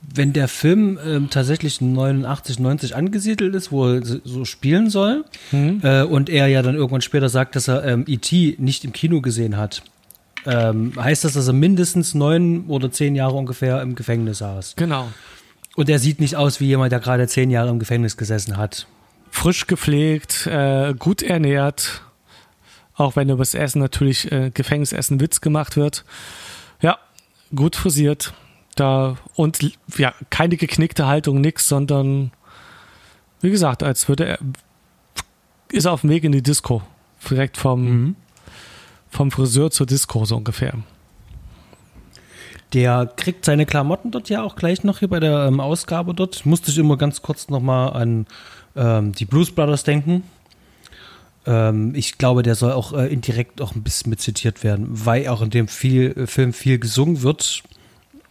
[0.01, 5.81] Wenn der Film ähm, tatsächlich 89, 90 angesiedelt ist, wo er so spielen soll, mhm.
[5.83, 8.57] äh, und er ja dann irgendwann später sagt, dass er ähm, E.T.
[8.59, 9.83] nicht im Kino gesehen hat,
[10.49, 14.77] ähm, heißt das, dass er mindestens neun oder zehn Jahre ungefähr im Gefängnis saß.
[14.77, 15.09] Genau.
[15.77, 18.87] Und er sieht nicht aus wie jemand, der gerade zehn Jahre im Gefängnis gesessen hat.
[19.31, 22.03] Frisch gepflegt, äh, gut ernährt,
[22.95, 26.07] auch wenn über das Essen natürlich äh, Gefängnisessen Witz gemacht wird.
[26.81, 26.99] Ja,
[27.55, 28.33] gut frisiert.
[28.75, 29.59] Da und
[29.99, 32.31] ja, keine geknickte Haltung, nix, sondern
[33.41, 34.39] wie gesagt, als würde er
[35.71, 36.83] ist er auf dem Weg in die Disco.
[37.29, 38.17] Direkt vom mhm
[39.11, 40.75] vom Friseur zur Disco so ungefähr.
[42.75, 46.45] Der kriegt seine Klamotten dort ja auch gleich noch hier bei der ähm, Ausgabe dort.
[46.45, 48.27] Musste ich immer ganz kurz nochmal an
[48.77, 50.23] ähm, die Blues Brothers denken.
[51.47, 55.29] Ähm, ich glaube, der soll auch äh, indirekt auch ein bisschen mit zitiert werden, weil
[55.29, 57.63] auch in dem viel, äh, Film viel gesungen wird.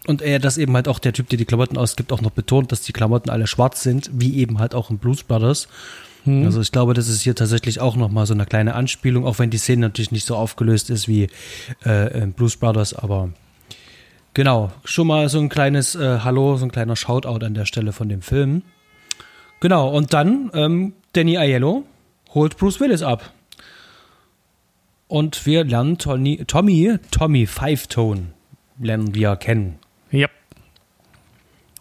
[0.06, 2.72] Und er das eben halt auch der Typ, der die Klamotten ausgibt, auch noch betont,
[2.72, 5.68] dass die Klamotten alle schwarz sind, wie eben halt auch in Blues Brothers.
[6.28, 6.44] Hm.
[6.44, 9.50] Also ich glaube, das ist hier tatsächlich auch nochmal so eine kleine Anspielung, auch wenn
[9.50, 11.30] die Szene natürlich nicht so aufgelöst ist wie
[11.86, 13.30] äh, in Blues Brothers, aber
[14.34, 17.94] genau, schon mal so ein kleines äh, Hallo, so ein kleiner Shoutout an der Stelle
[17.94, 18.64] von dem Film.
[19.62, 21.86] Genau, und dann ähm, Danny Aiello
[22.34, 23.32] holt Bruce Willis ab.
[25.08, 28.34] Und wir lernen Tony, Tommy, Tommy Five Tone,
[28.78, 29.80] lernen wir kennen.
[30.12, 30.28] Ja.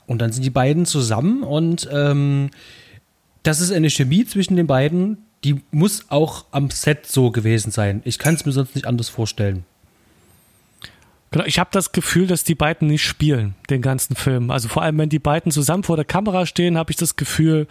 [0.06, 2.50] Und dann sind die beiden zusammen und ähm,
[3.46, 8.02] das ist eine Chemie zwischen den beiden, die muss auch am Set so gewesen sein.
[8.04, 9.64] Ich kann es mir sonst nicht anders vorstellen.
[11.30, 14.50] Genau, ich habe das Gefühl, dass die beiden nicht spielen, den ganzen Film.
[14.50, 17.68] Also vor allem, wenn die beiden zusammen vor der Kamera stehen, habe ich das Gefühl,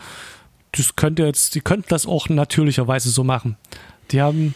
[0.71, 3.57] das könnte jetzt, die könnten das auch natürlicherweise so machen.
[4.11, 4.55] Die haben,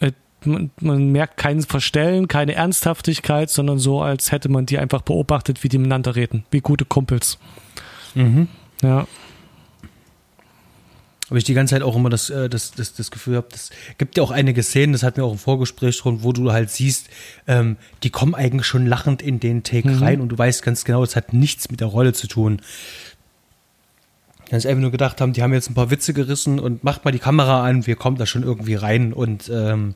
[0.00, 0.12] äh,
[0.44, 5.64] man, man, merkt kein Verstellen, keine Ernsthaftigkeit, sondern so, als hätte man die einfach beobachtet,
[5.64, 7.38] wie die miteinander reden, wie gute Kumpels.
[8.14, 8.48] Mhm.
[8.82, 9.06] Ja.
[11.28, 13.70] Aber ich die ganze Zeit auch immer das, äh, das, das, das Gefühl habe, das
[13.98, 16.70] gibt ja auch einige Szenen, das hat mir auch im Vorgespräch schon, wo du halt
[16.70, 17.08] siehst,
[17.48, 20.02] ähm, die kommen eigentlich schon lachend in den Take mhm.
[20.02, 22.60] rein und du weißt ganz genau, es hat nichts mit der Rolle zu tun.
[24.48, 27.10] Ganz einfach nur gedacht haben, die haben jetzt ein paar Witze gerissen und macht mal
[27.10, 29.94] die Kamera an, wir kommen da schon irgendwie rein und ähm,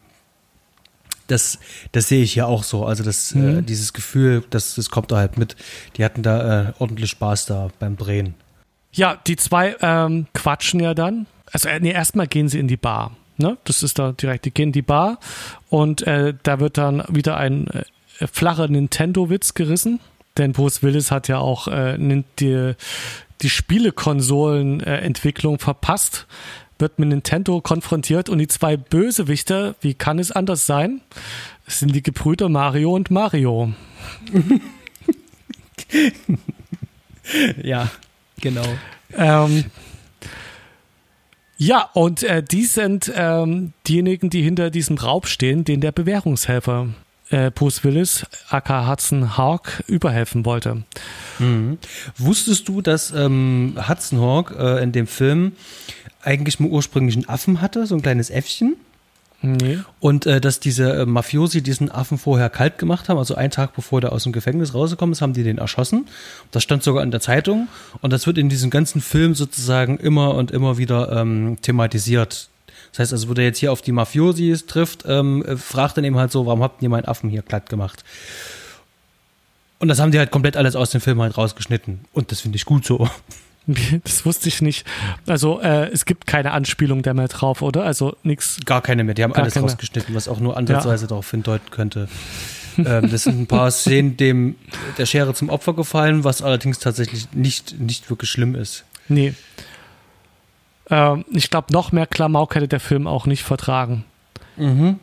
[1.28, 1.60] das,
[1.92, 2.84] das sehe ich ja auch so.
[2.84, 3.58] Also das, äh, mhm.
[3.58, 5.54] äh, dieses Gefühl, das, das kommt da halt mit.
[5.96, 8.34] Die hatten da äh, ordentlich Spaß da beim Drehen.
[8.92, 11.26] Ja, die zwei ähm, quatschen ja dann.
[11.52, 13.12] Also äh, nee, erstmal gehen sie in die Bar.
[13.36, 13.56] Ne?
[13.64, 15.18] Das ist da direkt, die gehen in die Bar
[15.68, 17.84] und äh, da wird dann wieder ein äh,
[18.26, 20.00] flacher Nintendo-Witz gerissen.
[20.36, 21.96] Denn Bruce Willis hat ja auch äh,
[22.38, 22.74] die,
[23.40, 26.26] die Spielekonsolen-Entwicklung verpasst,
[26.78, 31.00] wird mit Nintendo konfrontiert und die zwei Bösewichter, wie kann es anders sein,
[31.66, 33.72] sind die Gebrüder Mario und Mario.
[37.62, 37.90] ja,
[38.40, 38.66] Genau.
[39.16, 39.64] Ähm,
[41.56, 46.88] ja, und äh, die sind ähm, diejenigen, die hinter diesem Raub stehen, den der Bewährungshelfer
[47.30, 50.84] äh, Bruce Willis, aka Hudson Hawk, überhelfen wollte.
[51.38, 51.78] Mhm.
[52.16, 55.52] Wusstest du, dass ähm, Hudson Hawk äh, in dem Film
[56.22, 58.76] eigentlich mal ursprünglich einen Affen hatte, so ein kleines Äffchen?
[59.42, 59.78] Nee.
[60.00, 63.74] Und äh, dass diese äh, Mafiosi diesen Affen vorher kalt gemacht haben, also einen Tag
[63.74, 66.08] bevor der aus dem Gefängnis rausgekommen ist, haben die den erschossen.
[66.50, 67.68] Das stand sogar in der Zeitung.
[68.02, 72.48] Und das wird in diesem ganzen Film sozusagen immer und immer wieder ähm, thematisiert.
[72.92, 76.04] Das heißt also, wo der jetzt hier auf die Mafiosis trifft, ähm, äh, fragt dann
[76.04, 78.04] eben halt so, warum habt ihr meinen Affen hier glatt gemacht?
[79.78, 82.00] Und das haben die halt komplett alles aus dem Film halt rausgeschnitten.
[82.12, 83.08] Und das finde ich gut so.
[84.04, 84.86] Das wusste ich nicht.
[85.26, 87.84] Also äh, es gibt keine Anspielung da mehr drauf, oder?
[87.84, 88.58] Also nichts.
[88.64, 89.14] Gar keine mehr.
[89.14, 89.64] Die haben alles keine.
[89.64, 91.08] rausgeschnitten, was auch nur ansatzweise ja.
[91.08, 92.08] darauf hindeuten könnte.
[92.78, 94.56] ähm, das sind ein paar Szenen, dem
[94.98, 98.84] der Schere zum Opfer gefallen, was allerdings tatsächlich nicht, nicht wirklich schlimm ist.
[99.08, 99.34] Nee.
[100.88, 104.04] Ähm, ich glaube, noch mehr Klamauk hätte der Film auch nicht vertragen.
[104.56, 104.98] Mhm.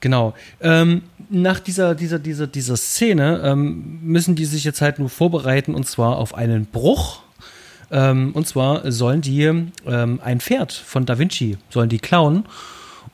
[0.00, 0.34] Genau.
[0.60, 5.74] Ähm, nach dieser, dieser, dieser, dieser Szene ähm, müssen die sich jetzt halt nur vorbereiten
[5.74, 7.23] und zwar auf einen Bruch.
[7.90, 12.44] Ähm, und zwar sollen die ähm, ein Pferd von Da Vinci, sollen die klauen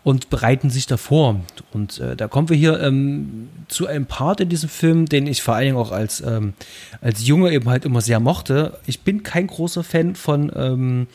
[0.02, 1.40] und bereiten sich davor.
[1.72, 5.42] Und äh, da kommen wir hier ähm, zu einem Part in diesem Film, den ich
[5.42, 6.54] vor allen Dingen auch als, ähm,
[7.00, 8.78] als Junge eben halt immer sehr mochte.
[8.86, 11.06] Ich bin kein großer Fan von ähm,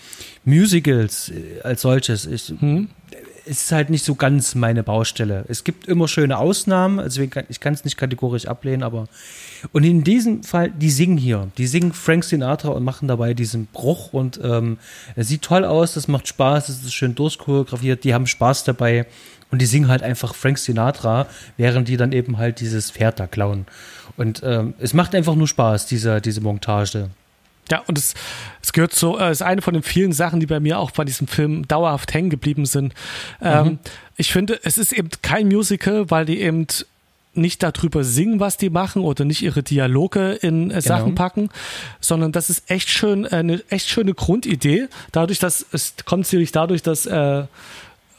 [0.43, 2.25] Musicals äh, als solches.
[2.27, 2.89] Ich, hm.
[3.47, 5.45] Es ist halt nicht so ganz meine Baustelle.
[5.47, 9.08] Es gibt immer schöne Ausnahmen, also ich kann es nicht kategorisch ablehnen, aber
[9.71, 11.49] und in diesem Fall, die singen hier.
[11.58, 14.77] Die singen Frank Sinatra und machen dabei diesen Bruch und ähm,
[15.15, 19.05] es sieht toll aus, das macht Spaß, es ist schön durchchoreografiert, die haben Spaß dabei
[19.51, 21.27] und die singen halt einfach Frank Sinatra,
[21.58, 23.65] während die dann eben halt dieses Pferd da klauen.
[24.17, 27.10] Und ähm, es macht einfach nur Spaß, diese, diese Montage.
[27.71, 28.13] Ja, und es,
[28.62, 31.04] es gehört so, äh, ist eine von den vielen Sachen, die bei mir auch bei
[31.04, 32.93] diesem Film dauerhaft hängen geblieben sind.
[33.41, 33.80] Ähm, mhm.
[34.17, 36.67] Ich finde, es ist eben kein Musical, weil die eben
[37.34, 41.15] nicht darüber singen, was die machen oder nicht ihre Dialoge in äh, Sachen genau.
[41.15, 41.49] packen,
[41.99, 44.88] sondern das ist echt schön, äh, eine echt schöne Grundidee.
[45.12, 47.43] Dadurch, dass es kommt natürlich dadurch, dass äh,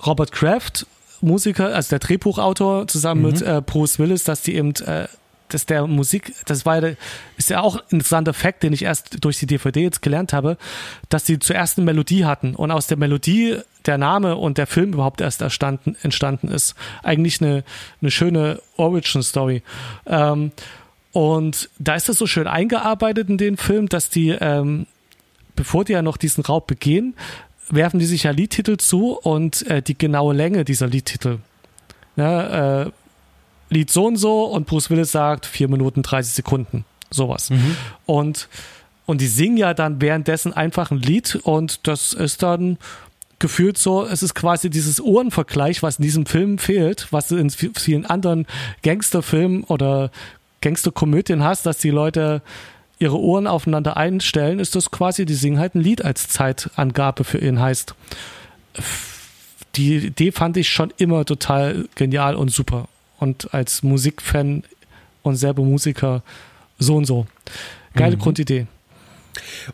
[0.05, 0.87] Robert Kraft
[1.23, 3.27] Musiker, also der Drehbuchautor zusammen mhm.
[3.29, 5.09] mit äh, Bruce Willis, dass die eben äh,
[5.49, 6.95] dass der Musik, das war ja,
[7.37, 10.57] ist ja auch ein interessanter Fakt, den ich erst durch die DVD jetzt gelernt habe,
[11.09, 14.93] dass die zuerst eine Melodie hatten und aus der Melodie der Name und der Film
[14.93, 16.75] überhaupt erst erstanden, entstanden ist.
[17.03, 17.65] Eigentlich eine,
[18.01, 19.63] eine schöne Origin-Story.
[20.07, 20.53] Ähm,
[21.13, 24.87] und da ist das so schön eingearbeitet in den Film, dass die, ähm,
[25.55, 27.15] bevor die ja noch diesen Raub begehen,
[27.71, 31.39] werfen die sich ja Liedtitel zu und äh, die genaue Länge dieser Liedtitel.
[32.17, 32.91] Ja, äh,
[33.69, 36.85] Lied so und so und Bruce Willis sagt 4 Minuten 30 Sekunden.
[37.11, 37.51] Sowas.
[37.51, 37.77] Mhm.
[38.05, 38.49] Und,
[39.07, 42.79] und die singen ja dann währenddessen einfach ein Lied und das ist dann
[43.39, 47.51] gefühlt so, es ist quasi dieses Ohrenvergleich, was in diesem Film fehlt, was du in
[47.51, 48.47] vielen anderen
[48.83, 50.11] Gangsterfilmen oder
[50.63, 52.43] Gangsterkomödien hast, dass die Leute
[52.99, 57.39] ihre Ohren aufeinander einstellen, ist das quasi, die singen halt ein Lied als Zeitangabe für
[57.39, 57.95] ihn heißt.
[59.75, 62.89] Die Idee fand ich schon immer total genial und super.
[63.19, 64.65] Und als Musikfan
[65.23, 66.23] und selber Musiker
[66.79, 67.27] so und so.
[67.95, 68.21] Geile mhm.
[68.21, 68.67] Grundidee.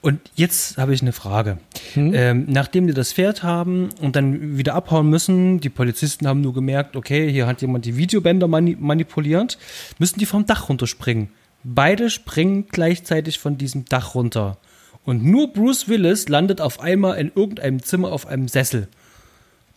[0.01, 1.59] Und jetzt habe ich eine Frage.
[1.95, 2.13] Hm?
[2.15, 6.55] Ähm, nachdem die das Pferd haben und dann wieder abhauen müssen, die Polizisten haben nur
[6.55, 9.59] gemerkt, okay, hier hat jemand die Videobänder mani manipuliert,
[9.99, 11.29] müssen die vom Dach runterspringen.
[11.65, 14.59] Beide springen gleichzeitig von diesem Dach runter.
[15.05, 18.89] Und nur Bruce Willis landet auf einmal in irgendeinem Zimmer auf einem Sessel.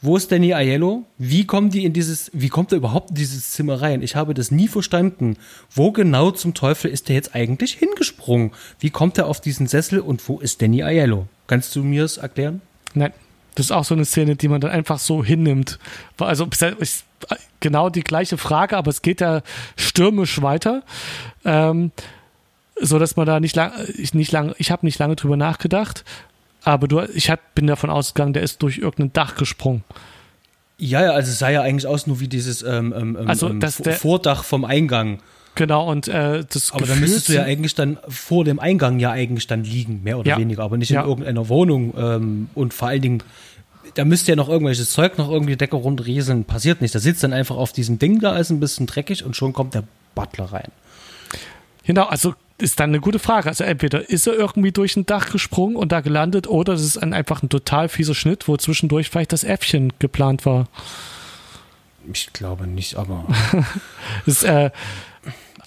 [0.06, 1.04] Wo ist Danny Aiello?
[1.18, 4.04] Wie kommen die in dieses, wie kommt er überhaupt in dieses Zimmer rein?
[4.04, 5.36] Ich habe das nie verstanden.
[5.72, 8.52] Wo genau zum Teufel ist der jetzt eigentlich hingesprungen?
[8.80, 11.28] Wie kommt er auf diesen Sessel und wo ist Danny Aiello?
[11.48, 12.62] Kannst du mir das erklären?
[12.94, 13.14] Nein.
[13.56, 15.80] Das ist auch so eine Szene, die man dann einfach so hinnimmt.
[16.20, 17.06] Also ist
[17.60, 19.42] genau die gleiche Frage, aber es geht ja
[19.76, 20.84] stürmisch weiter.
[21.46, 21.92] Ähm,
[22.80, 26.04] so dass man da nicht lang, ich nicht lang, ich habe nicht lange drüber nachgedacht.
[26.66, 29.84] Aber du, ich hab, bin davon ausgegangen, der ist durch irgendein Dach gesprungen.
[30.78, 33.48] Ja, ja, also es sah ja eigentlich aus nur wie dieses ähm, ähm, ähm also,
[33.48, 35.20] ähm, der, Vordach vom Eingang.
[35.54, 39.12] Genau, und äh, das Aber dann müsstest du ja eigentlich dann vor dem Eingang ja
[39.12, 40.38] eigentlich dann liegen, mehr oder ja.
[40.38, 41.06] weniger, aber nicht in ja.
[41.06, 41.94] irgendeiner Wohnung.
[41.98, 43.24] Ähm, und vor allen Dingen,
[43.94, 46.44] da müsste ja noch irgendwelches Zeug noch irgendwie Decke rundrieseln.
[46.44, 46.94] Passiert nicht.
[46.94, 49.76] Da sitzt dann einfach auf diesem Ding da, ist ein bisschen dreckig und schon kommt
[49.76, 49.84] der
[50.16, 50.72] Butler rein.
[51.86, 53.50] Genau, also ist dann eine gute Frage.
[53.50, 56.98] Also entweder ist er irgendwie durch ein Dach gesprungen und da gelandet oder es ist
[56.98, 60.68] ein, einfach ein total fieser Schnitt, wo zwischendurch vielleicht das Äffchen geplant war.
[62.12, 63.26] Ich glaube nicht, aber.
[64.26, 64.70] das, äh,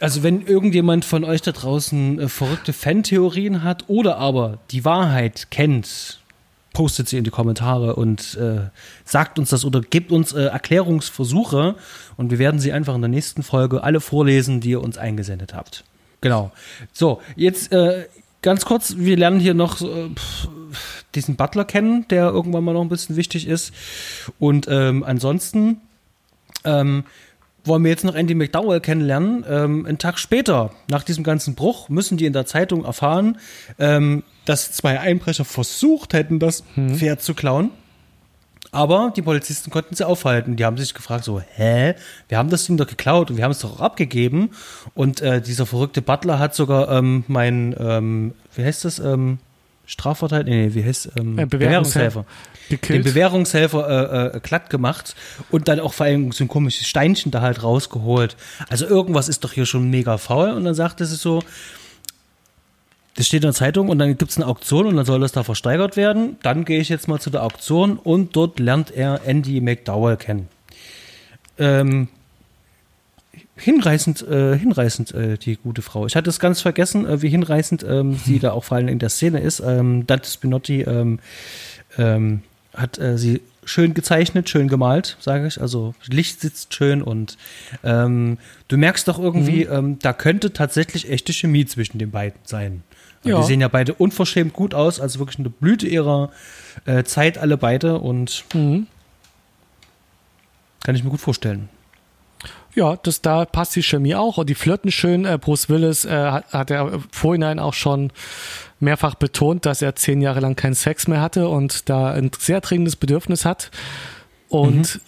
[0.01, 5.51] also wenn irgendjemand von euch da draußen äh, verrückte Fantheorien hat oder aber die Wahrheit
[5.51, 6.21] kennt,
[6.73, 8.69] postet sie in die Kommentare und äh,
[9.05, 11.75] sagt uns das oder gebt uns äh, Erklärungsversuche
[12.17, 15.55] und wir werden sie einfach in der nächsten Folge alle vorlesen, die ihr uns eingesendet
[15.55, 15.85] habt.
[16.21, 16.51] Genau.
[16.93, 18.07] So, jetzt äh,
[18.43, 20.11] ganz kurz, wir lernen hier noch äh,
[21.15, 23.73] diesen Butler kennen, der irgendwann mal noch ein bisschen wichtig ist.
[24.39, 25.81] Und ähm, ansonsten
[26.65, 27.05] ähm,
[27.65, 29.45] wollen wir jetzt noch Andy McDowell kennenlernen.
[29.49, 33.39] Ähm, einen Tag später, nach diesem ganzen Bruch, müssen die in der Zeitung erfahren,
[33.79, 36.97] ähm, dass zwei Einbrecher versucht hätten, das hm.
[36.97, 37.71] Pferd zu klauen.
[38.71, 40.57] Aber die Polizisten konnten sie aufhalten.
[40.57, 41.95] Die haben sich gefragt, so, hä?
[42.29, 44.51] Wir haben das Ding doch geklaut und wir haben es doch auch abgegeben.
[44.95, 49.39] Und äh, dieser verrückte Butler hat sogar ähm, mein, ähm, wie heißt das, ähm,
[49.89, 52.27] Strafverteidiger, nee, wie heißt ähm, äh, Bewährungshelfer.
[52.91, 55.17] Den Bewährungshelfer äh, äh, glatt gemacht
[55.51, 58.37] und dann auch vor allem so ein komisches Steinchen da halt rausgeholt.
[58.69, 60.51] Also irgendwas ist doch hier schon mega faul.
[60.51, 61.43] Und dann sagte sie so,
[63.19, 65.33] das steht in der Zeitung und dann gibt es eine Auktion und dann soll das
[65.33, 66.37] da versteigert werden.
[66.45, 70.47] Dann gehe ich jetzt mal zu der Auktion und dort lernt er Andy McDowell kennen.
[71.59, 72.07] Ähm,
[73.57, 76.07] hinreißend, äh, hinreißend, äh, die gute Frau.
[76.07, 78.41] Ich hatte es ganz vergessen, äh, wie hinreißend ähm, sie hm.
[78.43, 79.59] da auch vor allem in der Szene ist.
[79.59, 81.19] Ähm, Dante Spinotti ähm,
[81.99, 85.61] ähm, hat äh, sie schön gezeichnet, schön gemalt, sage ich.
[85.61, 87.37] Also Licht sitzt schön und
[87.83, 89.73] ähm, du merkst doch irgendwie, mhm.
[89.73, 92.85] ähm, da könnte tatsächlich echte Chemie zwischen den beiden sein.
[93.25, 93.41] Ja.
[93.41, 96.31] Die sehen ja beide unverschämt gut aus, also wirklich eine Blüte ihrer
[96.85, 98.87] äh, Zeit, alle beide und mhm.
[100.85, 101.69] kann ich mir gut vorstellen.
[102.75, 105.25] Ja, das, da passt die Chemie auch und die flirten schön.
[105.25, 108.13] Äh, Bruce Willis äh, hat, hat er vorhinein auch schon
[108.79, 112.61] mehrfach betont, dass er zehn Jahre lang keinen Sex mehr hatte und da ein sehr
[112.61, 113.73] dringendes Bedürfnis hat.
[114.49, 115.01] Und mhm.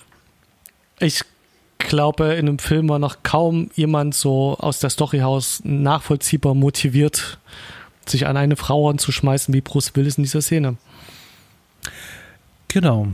[0.98, 1.22] ich
[1.78, 7.38] glaube, in einem Film war noch kaum jemand so aus der Storyhouse nachvollziehbar motiviert,
[8.10, 10.76] sich an eine Frau anzuschmeißen wie Bruce Willis in dieser Szene.
[12.68, 13.08] Genau.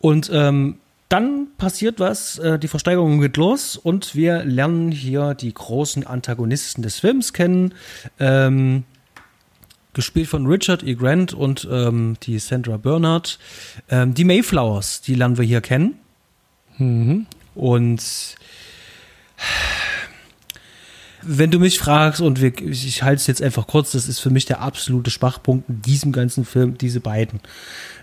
[0.00, 0.76] Und ähm,
[1.08, 6.82] dann passiert was, äh, die Versteigerung geht los und wir lernen hier die großen Antagonisten
[6.82, 7.74] des Films kennen.
[8.18, 8.84] Ähm,
[9.94, 10.94] gespielt von Richard E.
[10.94, 13.38] Grant und ähm, die Sandra Bernard.
[13.90, 15.94] Ähm, die Mayflowers, die lernen wir hier kennen.
[16.76, 17.26] Mhm.
[17.54, 18.36] Und
[21.22, 24.30] wenn du mich fragst, und wir, ich halte es jetzt einfach kurz, das ist für
[24.30, 27.40] mich der absolute Schwachpunkt in diesem ganzen Film, diese beiden.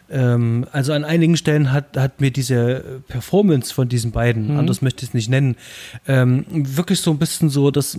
[0.09, 4.59] Ähm, also an einigen Stellen hat, hat mir diese Performance von diesen beiden, mhm.
[4.59, 5.55] anders möchte ich es nicht nennen,
[6.07, 7.97] ähm, wirklich so ein bisschen so das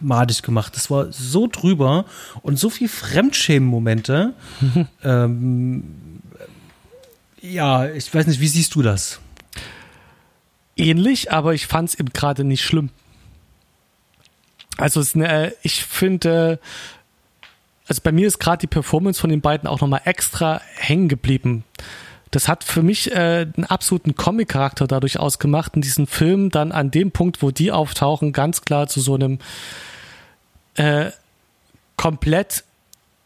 [0.00, 0.76] madig gemacht.
[0.76, 2.04] Das war so drüber
[2.42, 4.34] und so viel Fremdschämen-Momente.
[5.02, 5.84] Ähm,
[7.40, 9.18] ja, ich weiß nicht, wie siehst du das?
[10.76, 12.90] Ähnlich, aber ich fand es eben gerade nicht schlimm.
[14.80, 16.58] Also es, äh, ich finde,
[17.86, 21.64] also bei mir ist gerade die Performance von den beiden auch nochmal extra hängen geblieben.
[22.30, 26.90] Das hat für mich äh, einen absoluten Comic-Charakter dadurch ausgemacht, in diesem Film dann an
[26.90, 29.38] dem Punkt, wo die auftauchen, ganz klar zu so einem
[30.76, 31.10] äh,
[31.96, 32.64] komplett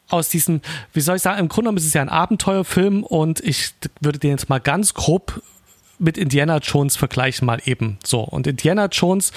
[0.08, 0.60] aus diesem,
[0.92, 4.18] wie soll ich sagen, im Grunde genommen ist es ja ein Abenteuerfilm und ich würde
[4.18, 5.42] den jetzt mal ganz grob
[5.98, 8.20] mit Indiana Jones vergleichen, mal eben so.
[8.20, 9.32] Und Indiana Jones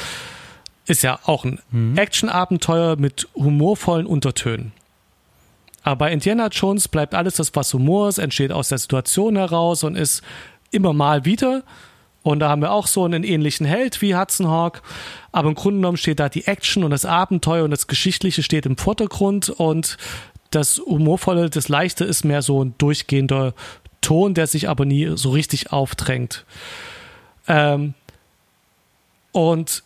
[0.88, 1.98] ist ja auch ein mhm.
[1.98, 4.72] Action-Abenteuer mit humorvollen Untertönen.
[5.84, 9.84] Aber bei Indiana Jones bleibt alles das, was Humor ist, entsteht aus der Situation heraus
[9.84, 10.22] und ist
[10.72, 11.64] immer mal wieder.
[12.24, 14.82] Und da haben wir auch so einen ähnlichen Held wie Hudson Hawk.
[15.32, 18.66] Aber im Grunde genommen steht da die Action und das Abenteuer und das Geschichtliche steht
[18.66, 19.98] im Vordergrund und
[20.52, 23.54] das Humorvolle, das Leichte ist mehr so ein durchgehender
[24.02, 26.46] Ton, der sich aber nie so richtig aufdrängt.
[27.48, 27.94] Ähm,
[29.32, 29.84] und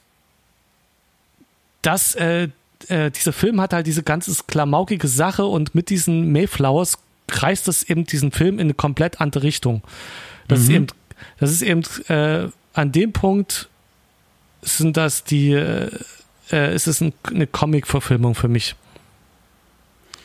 [1.81, 2.49] das, äh,
[2.87, 7.83] äh, dieser Film hat halt diese ganze klamaukige Sache und mit diesen Mayflowers kreist das
[7.83, 9.81] eben diesen Film in eine komplett andere Richtung.
[10.47, 10.65] Das mhm.
[10.65, 10.87] ist eben,
[11.39, 13.69] das ist eben äh, an dem Punkt
[14.61, 15.89] sind das die, äh,
[16.51, 18.75] äh ist es ein, eine Comic-Verfilmung für mich.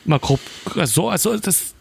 [0.05, 0.39] Mal grob,
[0.75, 1.73] also, also das,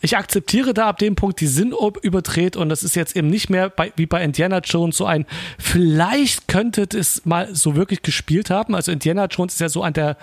[0.00, 3.50] ich akzeptiere da ab dem Punkt die Sinn überdreht und das ist jetzt eben nicht
[3.50, 5.26] mehr bei, wie bei Indiana Jones so ein,
[5.58, 8.74] vielleicht könnte es mal so wirklich gespielt haben.
[8.74, 10.16] Also Indiana Jones ist ja so an der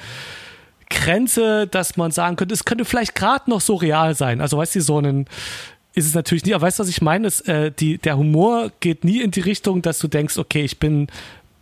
[0.89, 4.41] Grenze, dass man sagen könnte, es könnte vielleicht gerade noch so real sein.
[4.41, 5.25] Also weißt du, so einen
[5.93, 7.27] ist es natürlich nie, aber weißt du, was ich meine?
[7.27, 10.77] Ist, äh, die, der Humor geht nie in die Richtung, dass du denkst, okay, ich
[10.79, 11.07] bin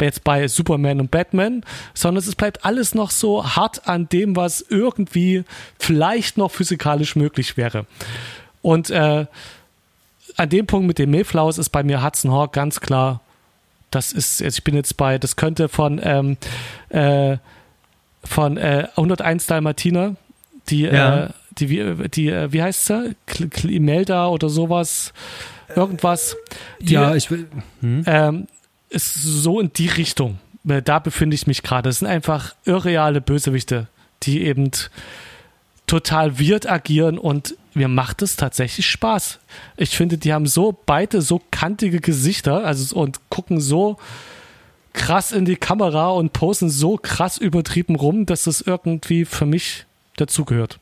[0.01, 4.65] jetzt bei Superman und Batman, sondern es bleibt alles noch so hart an dem, was
[4.67, 5.43] irgendwie
[5.79, 7.85] vielleicht noch physikalisch möglich wäre.
[8.61, 9.25] Und äh,
[10.37, 13.21] an dem Punkt mit dem Mayflowers ist bei mir Hudson Hawk ganz klar,
[13.91, 16.37] das ist, ich bin jetzt bei, das könnte von, ähm,
[16.89, 17.37] äh,
[18.23, 20.15] von äh, 101 Dalmatiner,
[20.69, 21.25] die, ja.
[21.25, 23.15] äh, die, die, die, äh, wie heißt sie?
[23.25, 25.13] Klimelda oder sowas,
[25.75, 26.35] irgendwas.
[26.79, 27.47] Die, ja, ich will.
[27.81, 28.03] Hm?
[28.05, 28.47] Ähm,
[28.95, 30.39] ist so in die Richtung.
[30.63, 31.89] Da befinde ich mich gerade.
[31.89, 33.87] Es sind einfach irreale Bösewichte,
[34.23, 34.71] die eben
[35.85, 39.39] total weird agieren und mir macht es tatsächlich Spaß.
[39.77, 43.97] Ich finde, die haben so beide so kantige Gesichter, also und gucken so
[44.93, 49.85] krass in die Kamera und posen so krass übertrieben rum, dass es irgendwie für mich
[50.15, 50.79] dazugehört.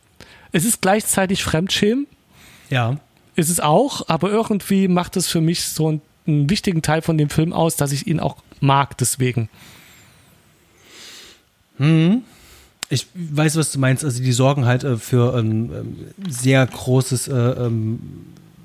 [0.51, 2.05] Es ist gleichzeitig Fremdschämen.
[2.70, 2.97] Ja.
[3.36, 7.17] Ist es auch, aber irgendwie macht es für mich so ein einen wichtigen Teil von
[7.17, 9.49] dem Film aus, dass ich ihn auch mag, deswegen.
[11.78, 12.24] Hm.
[12.89, 14.05] Ich weiß, was du meinst.
[14.05, 15.97] Also die sorgen halt äh, für ein ähm,
[16.30, 17.99] sehr großes, äh, ähm,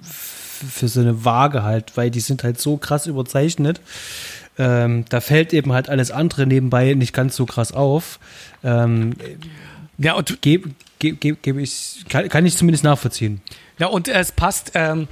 [0.02, 3.80] für so eine Waage halt, weil die sind halt so krass überzeichnet.
[4.58, 8.18] Ähm, da fällt eben halt alles andere nebenbei nicht ganz so krass auf.
[8.62, 9.14] Ähm,
[9.98, 13.40] Ja, und gebe geb, geb, geb ich, kann, kann, ich zumindest nachvollziehen.
[13.78, 15.08] Ja, und es passt, ähm,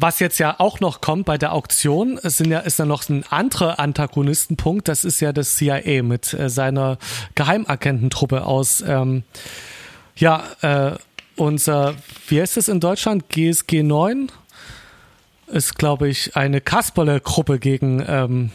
[0.00, 3.08] was jetzt ja auch noch kommt bei der Auktion, es sind ja, ist ja noch
[3.08, 6.98] ein anderer Antagonistenpunkt, das ist ja das CIA mit äh, seiner
[7.34, 9.24] Geheimagententruppe aus, ähm,
[10.16, 10.92] ja, äh,
[11.36, 11.94] unser,
[12.28, 13.28] wie heißt es in Deutschland?
[13.28, 14.30] GSG 9?
[15.46, 18.50] Ist, glaube ich, eine Kasperle-Gruppe gegen, ähm,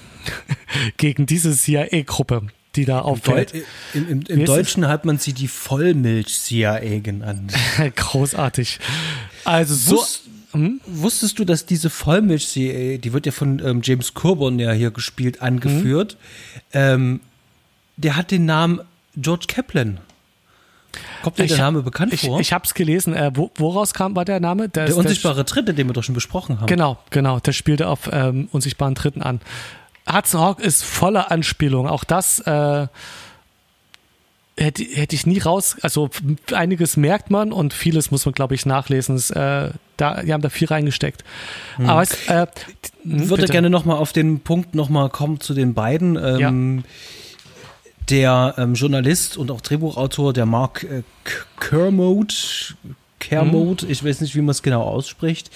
[0.97, 2.43] gegen diese CIA-Gruppe,
[2.75, 3.53] die da auffällt.
[3.93, 7.53] Im, im, im Deutschen hat man sie die Vollmilch-CIA genannt.
[7.95, 8.79] Großartig.
[9.43, 9.95] Also so.
[9.97, 10.21] Wus
[10.55, 10.81] hm?
[10.85, 15.41] Wusstest du, dass diese Vollmilch-CIA, die wird ja von ähm, James Coburn ja hier gespielt,
[15.41, 16.17] angeführt,
[16.53, 16.61] hm?
[16.73, 17.19] ähm,
[17.97, 18.81] der hat den Namen
[19.15, 19.99] George Kaplan.
[21.23, 22.39] Kommt dir der Name bekannt ich, vor?
[22.39, 23.13] Ich, ich habe es gelesen.
[23.13, 24.69] Äh, wo, woraus kam war der Name?
[24.69, 26.67] Der, der unsichtbare der, Dritte, den wir doch schon besprochen haben.
[26.67, 27.39] Genau, genau.
[27.39, 29.41] Der spielte auf ähm, unsichtbaren Dritten an.
[30.11, 31.87] Hudson Hawk ist voller Anspielung.
[31.87, 32.87] Auch das äh,
[34.57, 35.77] hätte, hätte ich nie raus.
[35.81, 36.09] Also
[36.53, 39.15] einiges merkt man und vieles muss man, glaube ich, nachlesen.
[39.15, 41.23] Es, äh, da, die haben da viel reingesteckt.
[41.77, 41.89] Hm.
[41.89, 42.47] Aber es, äh,
[43.03, 43.51] ich würde bitte.
[43.51, 46.15] gerne nochmal auf den Punkt nochmal kommen zu den beiden.
[46.15, 46.91] Ähm, ja
[48.09, 51.03] der ähm, Journalist und auch Drehbuchautor, der Mark äh,
[51.59, 52.35] Kermode,
[53.25, 53.91] Kermode, mhm.
[53.91, 55.49] ich weiß nicht, wie man es genau ausspricht,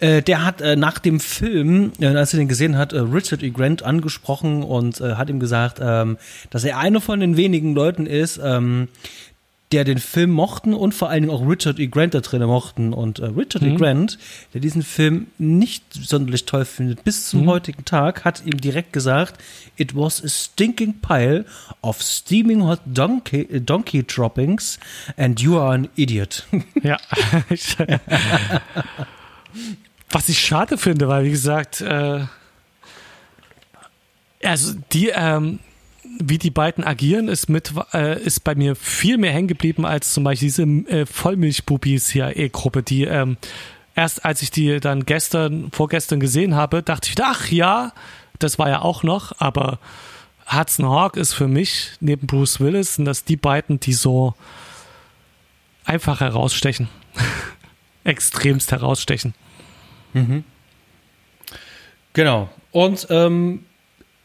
[0.00, 3.42] äh, der hat äh, nach dem Film, äh, als er den gesehen hat, äh, Richard
[3.42, 3.50] E.
[3.50, 6.18] Grant angesprochen und äh, hat ihm gesagt, ähm,
[6.50, 8.88] dass er einer von den wenigen Leuten ist, ähm,
[9.74, 11.88] der den Film mochten und vor allen Dingen auch Richard E.
[11.88, 12.92] Grant da drin mochten.
[12.92, 13.66] Und äh, Richard e.
[13.66, 13.72] mhm.
[13.72, 13.76] E.
[13.76, 14.18] Grant,
[14.52, 17.46] der diesen Film nicht sonderlich toll findet, bis zum mhm.
[17.48, 19.42] heutigen Tag, hat ihm direkt gesagt,
[19.76, 21.44] it was a stinking pile
[21.82, 24.78] of steaming hot donkey, donkey droppings
[25.16, 26.46] and you are an idiot.
[26.82, 26.98] Ja.
[30.10, 32.26] Was ich schade finde, weil wie gesagt, äh,
[34.42, 35.60] also die, ähm,
[36.18, 40.12] wie die beiden agieren, ist mit äh, ist bei mir viel mehr hängen geblieben als
[40.12, 43.36] zum Beispiel diese äh, Vollmilchbubis hier E-Gruppe, die ähm,
[43.94, 47.92] erst als ich die dann gestern, vorgestern gesehen habe, dachte ich, ach ja,
[48.38, 49.78] das war ja auch noch, aber
[50.46, 54.34] Hudson Hawk ist für mich neben Bruce Willis sind das die beiden, die so
[55.84, 56.88] einfach herausstechen.
[58.04, 59.34] Extremst herausstechen.
[60.12, 60.44] Mhm.
[62.12, 62.50] Genau.
[62.70, 63.64] Und ähm,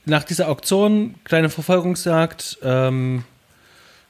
[0.10, 3.24] nach dieser Auktion, kleine Verfolgungsjagd, ähm,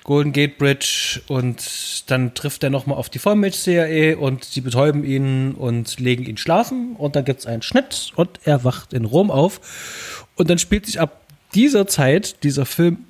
[0.03, 5.51] Golden Gate Bridge und dann trifft er nochmal auf die Vollmilch-CIA und sie betäuben ihn
[5.51, 9.29] und legen ihn schlafen und dann gibt es einen Schnitt und er wacht in Rom
[9.29, 11.21] auf und dann spielt sich ab
[11.53, 13.05] dieser Zeit dieser Film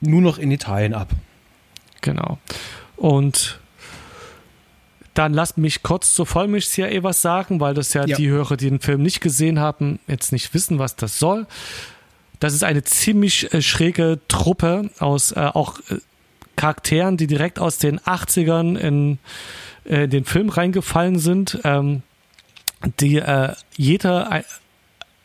[0.00, 1.10] nur noch in Italien ab.
[2.00, 2.38] Genau.
[2.96, 3.60] Und
[5.14, 8.68] dann lasst mich kurz zur Vollmilch-CIA was sagen, weil das ja, ja, die Hörer, die
[8.68, 11.46] den Film nicht gesehen haben, jetzt nicht wissen, was das soll.
[12.44, 15.96] Das ist eine ziemlich äh, schräge Truppe aus äh, auch äh,
[16.56, 19.18] Charakteren, die direkt aus den 80ern in,
[19.84, 22.02] äh, den Film reingefallen sind, ähm,
[23.00, 24.44] die äh, jeder ein,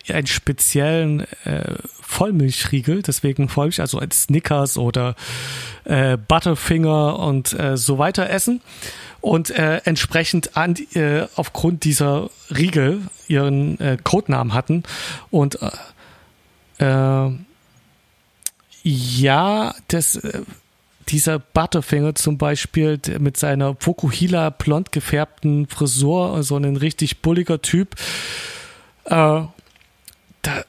[0.07, 5.15] einen speziellen äh, Vollmilchriegel, deswegen Vollmilch, also als Snickers oder
[5.85, 8.61] Butterfinger und so weiter essen
[9.21, 14.83] und äh, entsprechend an, äh, aufgrund dieser Riegel ihren äh, Codenamen hatten
[15.31, 15.57] und
[16.79, 17.29] äh, äh,
[18.83, 20.41] ja, das, äh,
[21.09, 27.95] dieser Butterfinger zum Beispiel mit seiner Fokuhila blond gefärbten Frisur, so ein richtig bulliger Typ.
[29.05, 29.41] Äh,
[30.41, 30.63] da,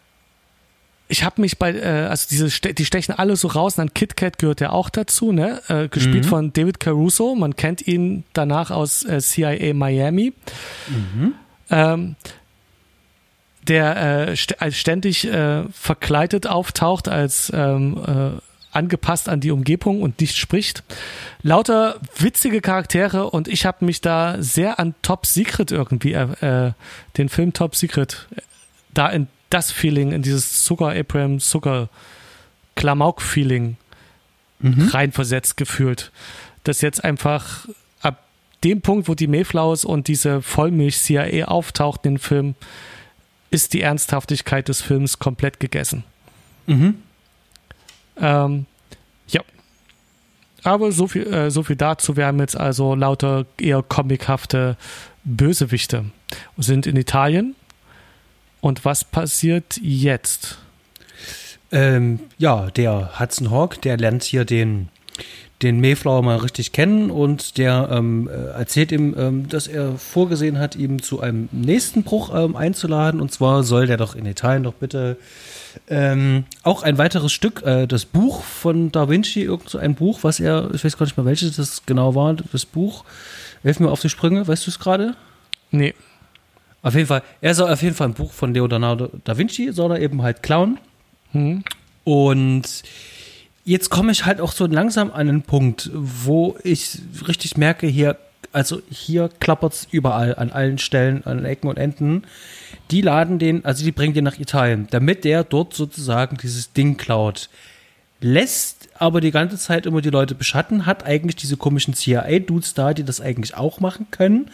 [1.09, 4.17] ich habe mich bei, äh, also diese, die stechen alle so raus, und dann Kit
[4.17, 5.61] Kat gehört ja auch dazu, ne?
[5.69, 6.29] Äh, gespielt mhm.
[6.29, 10.33] von David Caruso, man kennt ihn danach aus äh, CIA Miami.
[10.89, 11.35] Mhm.
[11.71, 12.17] Ähm,
[13.69, 18.41] der äh, st als ständig äh, verkleidet auftaucht, als ähm, äh,
[18.73, 20.83] angepasst an die Umgebung und nicht spricht.
[21.43, 26.73] Lauter witzige Charaktere und ich habe mich da sehr an Top Secret irgendwie, äh, äh
[27.17, 28.41] den Film Top Secret, äh,
[28.95, 31.89] da in das Feeling, in dieses Zucker Abraham Zucker
[32.77, 33.77] Klamauk-Feeling
[34.61, 34.89] mhm.
[34.89, 36.13] reinversetzt gefühlt.
[36.65, 37.67] Das jetzt einfach
[38.01, 38.23] ab
[38.63, 42.55] dem Punkt, wo die Mayflowers und diese Vollmilch-CIA auftauchten im Film,
[43.51, 46.05] ist die Ernsthaftigkeit des Films komplett gegessen.
[46.67, 47.03] Mhm.
[48.17, 48.67] Ähm,
[49.29, 49.43] ja.
[50.63, 52.17] Aber so viel, äh, so viel dazu.
[52.17, 54.77] Wir haben jetzt also lauter eher comichafte
[55.25, 56.07] Bösewichte
[56.57, 57.55] sind in Italien.
[58.61, 60.59] Und was passiert jetzt?
[61.73, 64.89] Ähm, ja, der Hudson Hawk, der lernt hier den,
[65.63, 70.59] den Mayflower mal richtig kennen und der ähm, äh, erzählt ihm, ähm, dass er vorgesehen
[70.59, 73.21] hat, ihm zu einem nächsten Bruch ähm, einzuladen.
[73.21, 75.19] Und zwar soll der doch in Italien doch bitte
[75.89, 80.21] ähm, auch ein weiteres Stück, äh, das Buch von Da Vinci, irgend so ein Buch,
[80.23, 83.05] was er, ich weiß gar nicht mehr welches das genau war, das Buch.
[83.63, 85.15] Hilf mir auf die Sprünge, weißt du es gerade?
[85.71, 85.95] Nee.
[86.83, 89.93] Auf jeden Fall, er soll auf jeden Fall ein Buch von Leonardo da Vinci, soll
[89.93, 90.79] er eben halt klauen.
[91.33, 91.63] Mhm.
[92.05, 92.83] Und
[93.65, 98.17] jetzt komme ich halt auch so langsam an einen Punkt, wo ich richtig merke, hier,
[98.53, 102.25] also hier klappert es überall, an allen Stellen, an Ecken und Enden.
[102.91, 106.97] Die laden den, also die bringen den nach Italien, damit der dort sozusagen dieses Ding
[106.97, 107.49] klaut.
[108.21, 112.93] Lässt aber die ganze Zeit immer die Leute beschatten, hat eigentlich diese komischen CIA-Dudes da,
[112.93, 114.51] die das eigentlich auch machen können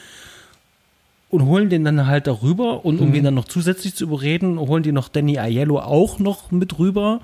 [1.31, 3.15] und holen den dann halt darüber und um mhm.
[3.17, 7.21] ihn dann noch zusätzlich zu überreden, holen die noch Danny Aiello auch noch mit rüber,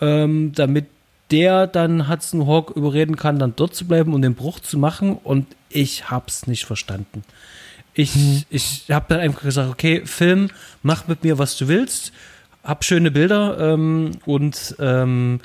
[0.00, 0.86] ähm, damit
[1.30, 5.16] der dann Hudson Hawk überreden kann, dann dort zu bleiben und den Bruch zu machen.
[5.16, 7.22] Und ich hab's nicht verstanden.
[7.94, 8.44] Ich, hm.
[8.48, 10.50] ich habe dann einfach gesagt, okay, Film,
[10.82, 12.12] mach mit mir, was du willst.
[12.64, 15.40] Hab schöne Bilder ähm, und ähm,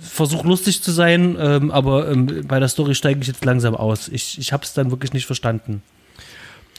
[0.00, 4.08] versuch lustig zu sein, ähm, aber ähm, bei der Story steige ich jetzt langsam aus.
[4.08, 5.82] Ich, ich habe es dann wirklich nicht verstanden.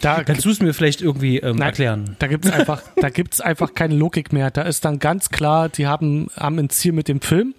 [0.02, 2.16] Da Kannst du es mir vielleicht irgendwie ähm, nein, erklären?
[2.20, 4.52] Da gibt es einfach, da gibt's einfach keine Logik mehr.
[4.52, 7.56] Da ist dann ganz klar, die haben, haben ein Ziel mit dem Film.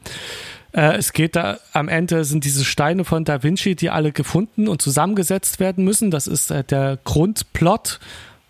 [0.73, 4.69] Äh, es geht da, am Ende sind diese Steine von Da Vinci, die alle gefunden
[4.69, 6.11] und zusammengesetzt werden müssen.
[6.11, 7.99] Das ist äh, der Grundplot.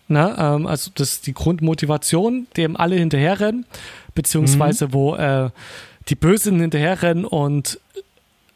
[0.07, 0.35] Ne?
[0.37, 3.65] Ähm, also das ist die Grundmotivation, dem alle hinterherrennen,
[4.15, 4.93] beziehungsweise mhm.
[4.93, 5.49] wo äh,
[6.09, 7.79] die Bösen hinterherrennen und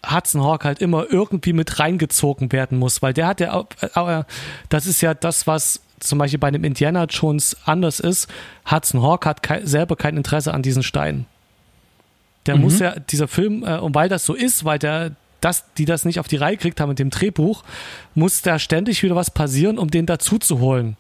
[0.05, 4.23] Hudson Hawk halt immer irgendwie mit reingezogen werden muss, weil der hat ja, äh,
[4.69, 8.27] das ist ja das, was zum Beispiel bei einem Indiana Jones anders ist.
[8.69, 11.25] Hudson Hawk hat ke selber kein Interesse an diesen Steinen.
[12.45, 12.61] Der mhm.
[12.61, 16.05] muss ja, dieser Film, äh, und weil das so ist, weil der, das, die das
[16.05, 17.63] nicht auf die Reihe kriegt haben mit dem Drehbuch,
[18.15, 20.97] muss da ständig wieder was passieren, um den dazu zu holen.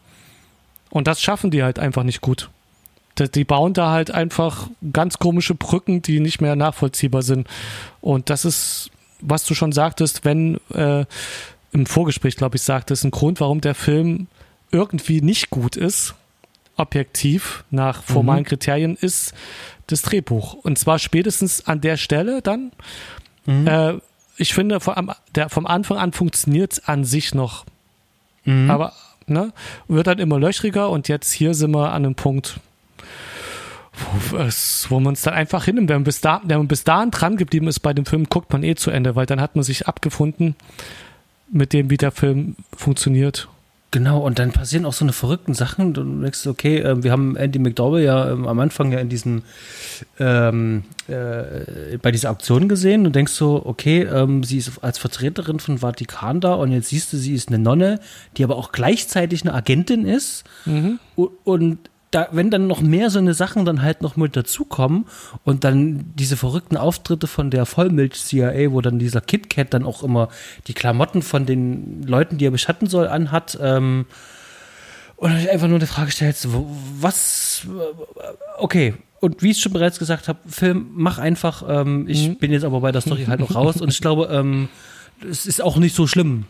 [0.89, 2.49] Und das schaffen die halt einfach nicht gut.
[3.17, 7.47] Die bauen da halt einfach ganz komische Brücken, die nicht mehr nachvollziehbar sind.
[8.01, 8.89] Und das ist
[9.23, 11.05] was du schon sagtest, wenn äh,
[11.71, 14.27] im Vorgespräch, glaube ich, sagtest, ein Grund, warum der Film
[14.71, 16.15] irgendwie nicht gut ist,
[16.75, 18.47] objektiv nach formalen mhm.
[18.47, 19.33] Kriterien, ist
[19.87, 20.53] das Drehbuch.
[20.53, 22.71] Und zwar spätestens an der Stelle dann.
[23.45, 23.67] Mhm.
[23.67, 23.93] Äh,
[24.37, 27.65] ich finde, vom, der, vom Anfang an funktioniert es an sich noch.
[28.45, 28.69] Mhm.
[28.69, 28.93] Aber
[29.27, 29.53] ne,
[29.87, 32.59] wird dann immer löchriger und jetzt hier sind wir an einem Punkt,
[33.93, 34.37] wo,
[34.89, 35.89] wo man es dann einfach hinnimmt.
[35.89, 38.51] Wenn man, bis da, wenn man bis dahin dran geblieben ist bei dem Film, guckt
[38.51, 40.55] man eh zu Ende, weil dann hat man sich abgefunden
[41.51, 43.47] mit dem, wie der Film funktioniert.
[43.93, 45.93] Genau, und dann passieren auch so eine verrückten Sachen.
[45.93, 49.43] Du denkst, okay, äh, wir haben Andy McDowell ja ähm, am Anfang ja in diesem
[50.19, 55.59] ähm, äh, bei dieser Auktion gesehen und denkst so, okay, ähm, sie ist als Vertreterin
[55.59, 57.99] von Vatikan da und jetzt siehst du, sie ist eine Nonne,
[58.35, 60.43] die aber auch gleichzeitig eine Agentin ist.
[60.65, 60.97] Mhm.
[61.15, 61.77] Und, und
[62.13, 65.05] da, wenn dann noch mehr so eine Sachen dann halt noch mit dazukommen
[65.43, 70.29] und dann diese verrückten Auftritte von der Vollmilch-CIA, wo dann dieser KitKat dann auch immer
[70.67, 74.05] die Klamotten von den Leuten, die er beschatten soll, anhat, ähm,
[75.15, 76.49] und ich einfach nur eine Frage stellst,
[76.99, 77.65] was,
[78.57, 82.35] okay, und wie ich schon bereits gesagt habe, Film, mach einfach, ähm, ich mhm.
[82.35, 84.67] bin jetzt aber bei der Story halt noch raus und ich glaube, ähm,
[85.29, 86.45] es ist auch nicht so schlimm.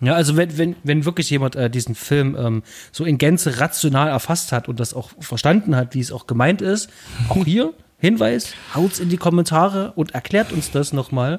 [0.00, 4.08] Ja, also wenn, wenn, wenn wirklich jemand äh, diesen Film ähm, so in Gänze rational
[4.08, 6.88] erfasst hat und das auch verstanden hat, wie es auch gemeint ist,
[7.28, 11.38] auch hier Hinweis, haut's in die Kommentare und erklärt uns das nochmal.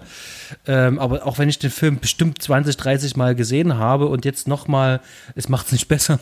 [0.67, 4.47] Ähm, aber auch wenn ich den Film bestimmt 20, 30 Mal gesehen habe und jetzt
[4.47, 5.01] nochmal,
[5.35, 6.19] es macht's nicht besser.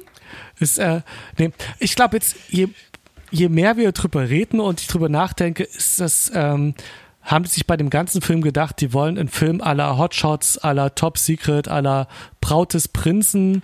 [0.58, 1.00] ist, äh,
[1.38, 2.68] nee, ich glaube jetzt, je,
[3.30, 6.74] je mehr wir drüber reden und ich drüber nachdenke, ist das, ähm,
[7.22, 11.18] haben sich bei dem ganzen Film gedacht, die wollen einen Film aller Hotshots, aller Top
[11.18, 12.08] Secret, aller
[12.40, 13.62] Braut des Prinzen,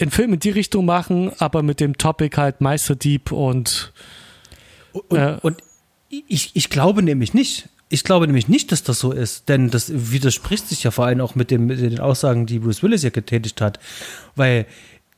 [0.00, 3.92] einen Film in die Richtung machen, aber mit dem Topic halt Meisterdieb und
[4.92, 5.62] und, äh, und
[6.08, 7.68] ich, ich glaube nämlich nicht.
[7.88, 11.20] Ich glaube nämlich nicht, dass das so ist, denn das widerspricht sich ja vor allem
[11.20, 13.78] auch mit, dem, mit den Aussagen, die Bruce Willis ja getätigt hat,
[14.34, 14.66] weil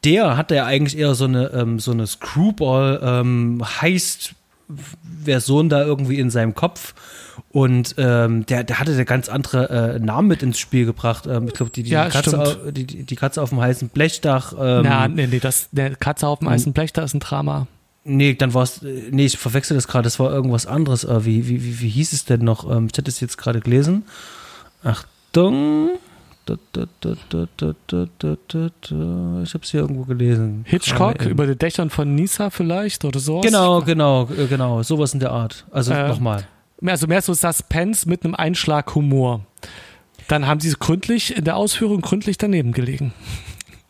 [0.03, 3.63] der hatte ja eigentlich eher so eine ähm, so eine Screwball ähm,
[5.69, 6.95] da irgendwie in seinem Kopf
[7.55, 11.29] und ähm, der, der hatte der ganz andere äh, Namen mit ins Spiel gebracht.
[11.29, 14.55] Ähm, ich glaube, die, die, ja, Katze, die, die Katze auf dem heißen Blechdach.
[14.59, 17.69] Ähm, ja, nee, nee, das, der Katze auf dem heißen Blechdach ist ein Drama.
[18.03, 21.05] Nee, dann war es, nee, ich verwechsel das gerade, das war irgendwas anderes.
[21.05, 22.69] Äh, wie, wie, wie, wie hieß es denn noch?
[22.69, 24.03] Ähm, ich hätte es jetzt gerade gelesen.
[24.83, 25.91] Achtung.
[26.49, 26.61] Ich habe
[29.63, 30.65] es hier irgendwo gelesen.
[30.67, 33.43] Hitchcock über den Dächern von Nisa vielleicht oder so.
[33.43, 34.83] Genau, genau, äh, genau.
[34.83, 35.65] Sowas in der Art.
[35.71, 36.45] Also äh, nochmal.
[36.93, 39.45] Also mehr so Suspense mit einem Einschlag Humor.
[40.29, 43.13] Dann haben sie es gründlich in der Ausführung gründlich daneben gelegen.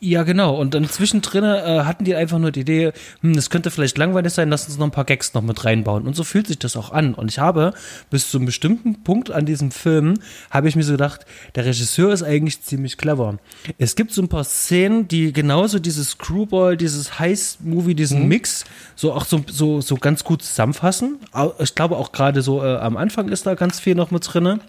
[0.06, 0.54] Ja, genau.
[0.54, 2.92] Und dann zwischendrin äh, hatten die einfach nur die Idee,
[3.22, 6.06] hm, das könnte vielleicht langweilig sein, lass uns noch ein paar Gags noch mit reinbauen.
[6.06, 7.14] Und so fühlt sich das auch an.
[7.14, 7.72] Und ich habe
[8.10, 10.18] bis zu einem bestimmten Punkt an diesem Film,
[10.50, 11.24] habe ich mir so gedacht,
[11.54, 13.38] der Regisseur ist eigentlich ziemlich clever.
[13.78, 18.28] Es gibt so ein paar Szenen, die genauso dieses Screwball, dieses Heist-Movie, diesen mhm.
[18.28, 21.16] Mix, so auch so, so, so ganz gut zusammenfassen.
[21.60, 24.60] Ich glaube auch gerade so äh, am Anfang ist da ganz viel noch mit drinne.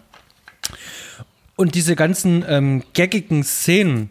[1.56, 4.10] Und diese ganzen ähm, gaggigen Szenen,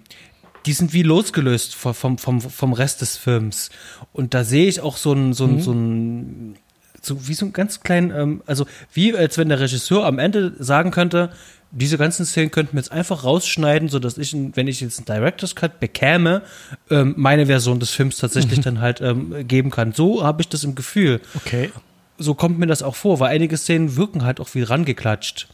[0.66, 3.70] die sind wie losgelöst vom, vom, vom Rest des Films.
[4.14, 5.62] Und da sehe ich auch so ein, so ein, mhm.
[5.62, 6.56] so ein,
[7.02, 10.54] so wie so ein ganz kleinen, ähm, also wie als wenn der Regisseur am Ende
[10.58, 11.32] sagen könnte,
[11.72, 15.06] diese ganzen Szenen könnten wir jetzt einfach rausschneiden, so dass ich, wenn ich jetzt einen
[15.06, 16.42] Director's Cut bekäme,
[16.90, 18.64] ähm, meine Version des Films tatsächlich mhm.
[18.64, 19.92] dann halt ähm, geben kann.
[19.92, 21.22] So habe ich das im Gefühl.
[21.36, 21.72] Okay.
[22.18, 25.48] So kommt mir das auch vor, weil einige Szenen wirken halt auch wie rangeklatscht.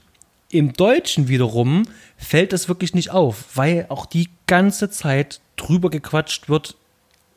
[0.51, 1.83] Im Deutschen wiederum
[2.17, 6.75] fällt das wirklich nicht auf, weil auch die ganze Zeit drüber gequatscht wird.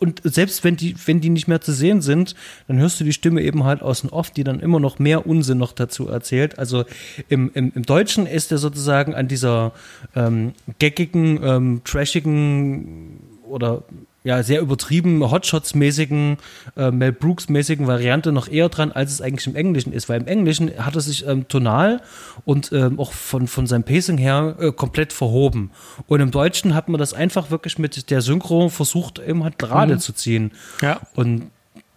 [0.01, 2.35] Und selbst wenn die, wenn die nicht mehr zu sehen sind,
[2.67, 5.27] dann hörst du die Stimme eben halt aus dem Off, die dann immer noch mehr
[5.27, 6.59] Unsinn noch dazu erzählt.
[6.59, 6.85] Also
[7.29, 9.73] im, im, im Deutschen ist er sozusagen an dieser
[10.17, 13.85] ähm, gaggigen, ähm, trashigen oder
[14.25, 16.39] ja, sehr übertrieben Hotshots-mäßigen,
[16.77, 20.09] äh, Mel Brooks-mäßigen Variante noch eher dran, als es eigentlich im Englischen ist.
[20.09, 22.01] Weil im Englischen hat er sich ähm, tonal
[22.47, 25.73] und ähm, auch von, von seinem Pacing her äh, komplett verhoben.
[26.07, 29.97] Und im Deutschen hat man das einfach wirklich mit der Synchro versucht, eben halt gerade
[29.97, 30.01] mhm.
[30.01, 30.53] zu ziehen.
[30.81, 31.01] Ja.
[31.15, 31.51] Und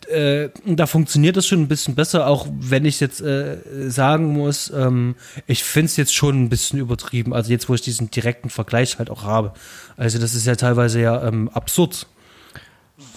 [0.09, 3.57] äh, da funktioniert das schon ein bisschen besser, auch wenn ich jetzt äh,
[3.89, 5.15] sagen muss, ähm,
[5.47, 7.33] ich finde es jetzt schon ein bisschen übertrieben.
[7.33, 9.53] Also jetzt, wo ich diesen direkten Vergleich halt auch habe.
[9.95, 12.07] Also das ist ja teilweise ja ähm, absurd,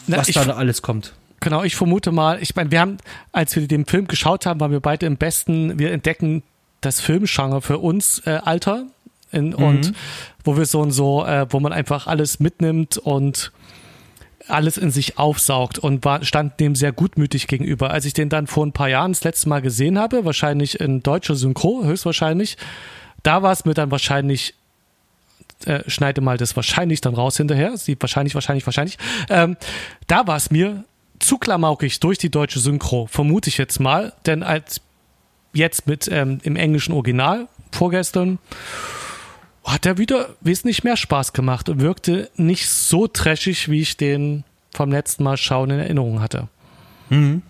[0.07, 1.15] Na, was da alles kommt.
[1.41, 2.99] Genau, ich vermute mal, ich meine, wir haben,
[3.33, 6.43] als wir den Film geschaut haben, waren wir beide im besten, wir entdecken
[6.83, 8.87] das Filmgenre für uns äh, Alter
[9.33, 9.55] in, mhm.
[9.55, 9.93] und
[10.45, 13.53] wo wir so und so, äh, wo man einfach alles mitnimmt und
[14.49, 17.91] alles in sich aufsaugt und war, stand dem sehr gutmütig gegenüber.
[17.91, 21.03] Als ich den dann vor ein paar Jahren das letzte Mal gesehen habe, wahrscheinlich in
[21.03, 22.57] deutscher Synchro, höchstwahrscheinlich,
[23.23, 24.55] da war es mir dann wahrscheinlich
[25.67, 28.99] äh, schneide mal das wahrscheinlich dann raus hinterher, sieht wahrscheinlich, wahrscheinlich, wahrscheinlich.
[29.29, 29.57] Ähm,
[30.07, 30.85] da war es mir
[31.19, 34.81] zu klamaukig durch die deutsche Synchro, vermute ich jetzt mal, denn als
[35.53, 38.39] jetzt mit ähm, im englischen Original vorgestern
[39.65, 44.45] hat er wieder wesentlich mehr Spaß gemacht und wirkte nicht so trashig, wie ich den
[44.75, 46.49] vom letzten Mal schauen in Erinnerung hatte.
[47.11, 47.43] Mhm.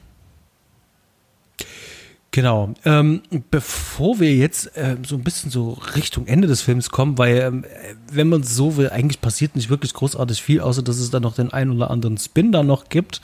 [2.32, 2.74] Genau.
[2.84, 7.38] Ähm, bevor wir jetzt äh, so ein bisschen so Richtung Ende des Films kommen, weil,
[7.38, 7.64] ähm,
[8.12, 11.34] wenn man so will, eigentlich passiert nicht wirklich großartig viel, außer dass es dann noch
[11.34, 13.20] den einen oder anderen Spin da noch gibt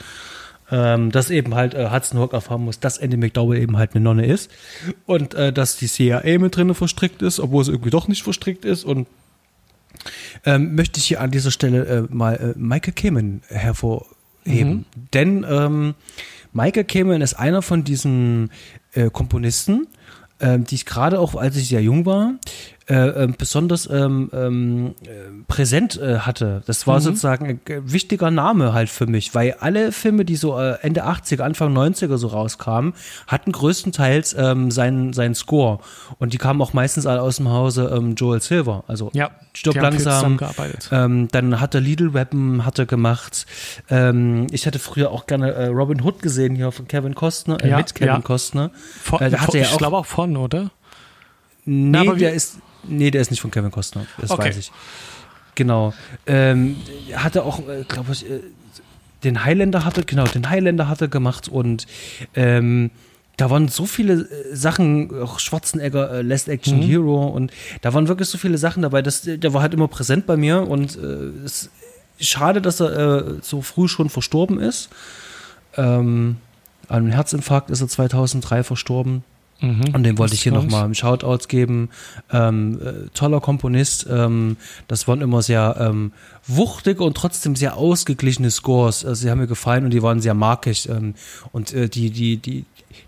[0.70, 4.02] ähm, dass eben halt äh, Hudson Hawk erfahren muss, dass Andy McDowell eben halt eine
[4.02, 4.50] Nonne ist
[5.06, 8.64] und äh, dass die CIA mit drinnen verstrickt ist, obwohl sie irgendwie doch nicht verstrickt
[8.64, 9.06] ist und
[10.44, 14.04] ähm, möchte ich hier an dieser Stelle äh, mal äh, Michael Kamen hervorheben.
[14.44, 14.84] Mhm.
[15.14, 15.94] Denn ähm,
[16.52, 18.50] Michael Kamen ist einer von diesen
[19.10, 19.86] Komponisten,
[20.40, 22.34] ähm, die ich gerade auch, als ich sehr jung war,
[22.88, 24.94] äh, ähm, besonders ähm, ähm,
[25.48, 26.62] präsent äh, hatte.
[26.66, 27.02] Das war mhm.
[27.02, 27.60] sozusagen ein
[27.92, 32.16] wichtiger Name halt für mich, weil alle Filme, die so äh, Ende 80er, Anfang 90er
[32.16, 32.94] so rauskamen,
[33.26, 35.80] hatten größtenteils ähm, seinen, seinen Score.
[36.18, 38.84] Und die kamen auch meistens alle aus dem Hause ähm, Joel Silver.
[38.86, 40.38] Also ja, Stirb langsam.
[40.92, 43.46] Ähm, dann hat er Little Weapon hat er gemacht.
[43.90, 47.70] Ähm, ich hatte früher auch gerne äh, Robin Hood gesehen hier von Kevin Costner, äh,
[47.70, 48.20] ja, mit Kevin ja.
[48.20, 48.70] Costner.
[49.02, 50.70] Von, äh, von, ich glaube auch von, oder?
[51.64, 54.48] Nee, Na, der ist Nee, der ist nicht von Kevin Costner, das okay.
[54.48, 54.72] weiß ich.
[55.54, 55.94] Genau.
[56.26, 56.76] Ähm,
[57.14, 58.40] hatte auch, äh, glaube ich, äh,
[59.24, 61.86] den Highlander hatte, genau, den Highlander hatte gemacht und
[62.34, 62.90] ähm,
[63.36, 66.82] da waren so viele äh, Sachen, auch Schwarzenegger, äh, Last Action mhm.
[66.82, 70.26] Hero und da waren wirklich so viele Sachen dabei, dass, der war halt immer präsent
[70.26, 71.70] bei mir und äh, es
[72.18, 74.90] ist schade, dass er äh, so früh schon verstorben ist.
[75.76, 76.36] Ähm,
[76.88, 79.24] an einem Herzinfarkt ist er 2003 verstorben.
[79.60, 81.88] Mhm, und dem wollte ich hier nochmal Shoutouts geben.
[82.30, 84.06] Ähm, äh, toller Komponist.
[84.10, 86.12] Ähm, das waren immer sehr ähm,
[86.46, 89.04] wuchtige und trotzdem sehr ausgeglichene Scores.
[89.04, 90.88] Also sie haben mir gefallen und die waren sehr markig.
[90.88, 91.14] Ähm,
[91.52, 92.64] und äh, die, die, die,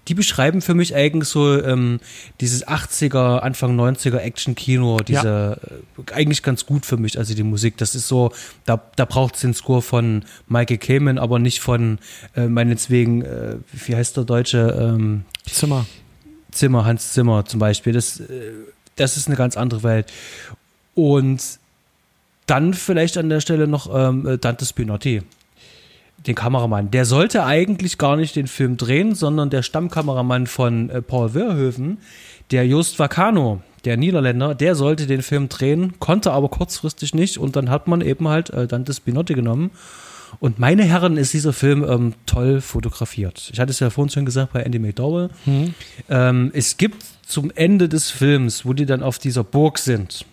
[0.09, 2.01] die beschreiben für mich eigentlich so ähm,
[2.41, 5.53] dieses 80er, Anfang 90er Action-Kino, diese ja.
[5.53, 7.77] äh, eigentlich ganz gut für mich, also die Musik.
[7.77, 8.33] Das ist so,
[8.65, 11.99] da, da braucht es den Score von Michael Kamen, aber nicht von
[12.35, 14.77] äh, meinetwegen, äh, wie heißt der Deutsche?
[14.81, 15.87] Ähm, Zimmer.
[16.53, 17.93] Zimmer, Hans Zimmer zum Beispiel.
[17.93, 18.53] Das, äh,
[18.97, 20.13] das ist eine ganz andere Welt.
[20.95, 21.43] Und
[22.47, 25.23] dann vielleicht an der Stelle noch ähm, Dante Spinotti.
[26.27, 26.91] den Kameramann.
[26.91, 31.99] Der sollte eigentlich gar nicht den Film drehen, sondern der Stammkameramann von äh, Paul Verhoeven,
[32.51, 37.55] der Just Vacano, der Niederländer, der sollte den Film drehen, konnte aber kurzfristig nicht und
[37.55, 39.71] dann hat man eben halt äh, Dante Spinotti genommen.
[40.41, 43.51] Und meine Herren ist dieser Film ähm, toll fotografiert.
[43.53, 45.31] Ich hatte es ja vorhin schon gesagt bei Andy McDowell.
[45.47, 45.74] Mhm.
[46.09, 50.24] Ähm, es gibt zum Ende des Films, wo die dann auf dieser Burg sind,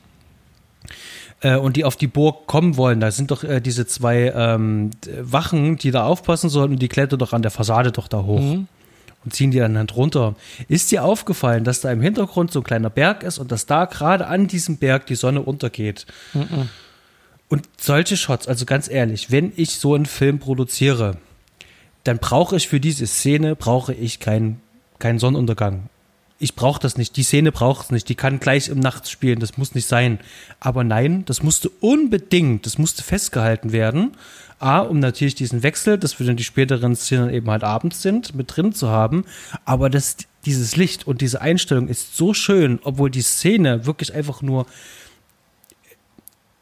[1.41, 2.99] äh, und die auf die Burg kommen wollen.
[2.99, 4.91] Da sind doch äh, diese zwei ähm,
[5.21, 8.39] Wachen, die da aufpassen sollen und die klettern doch an der Fassade doch da hoch.
[8.39, 8.67] Mhm.
[9.23, 10.35] Und ziehen die dann halt runter.
[10.67, 13.85] Ist dir aufgefallen, dass da im Hintergrund so ein kleiner Berg ist und dass da
[13.85, 16.05] gerade an diesem Berg die Sonne untergeht?
[16.33, 16.69] Mhm.
[17.47, 21.17] Und solche Shots, also ganz ehrlich, wenn ich so einen Film produziere,
[22.03, 24.61] dann brauche ich für diese Szene brauche ich keinen
[24.99, 25.89] keinen Sonnenuntergang
[26.37, 29.39] ich brauche das nicht, die Szene braucht es nicht, die kann gleich im Nacht spielen,
[29.39, 30.19] das muss nicht sein.
[30.59, 34.11] Aber nein, das musste unbedingt, das musste festgehalten werden.
[34.59, 38.35] A, um natürlich diesen Wechsel, dass wir dann die späteren Szenen eben halt abends sind,
[38.35, 39.25] mit drin zu haben.
[39.63, 44.41] Aber das, dieses Licht und diese Einstellung ist so schön, obwohl die Szene wirklich einfach
[44.41, 44.65] nur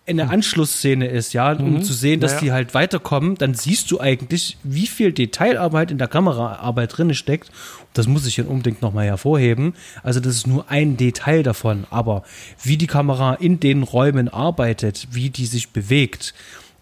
[0.05, 0.33] in der hm.
[0.33, 1.83] Anschlussszene ist, ja, um mhm.
[1.83, 2.43] zu sehen, dass naja.
[2.43, 7.51] die halt weiterkommen, dann siehst du eigentlich, wie viel Detailarbeit in der Kameraarbeit drin steckt.
[7.93, 9.75] Das muss ich hier unbedingt nochmal hervorheben.
[10.01, 12.23] Also das ist nur ein Detail davon, aber
[12.61, 16.33] wie die Kamera in den Räumen arbeitet, wie die sich bewegt,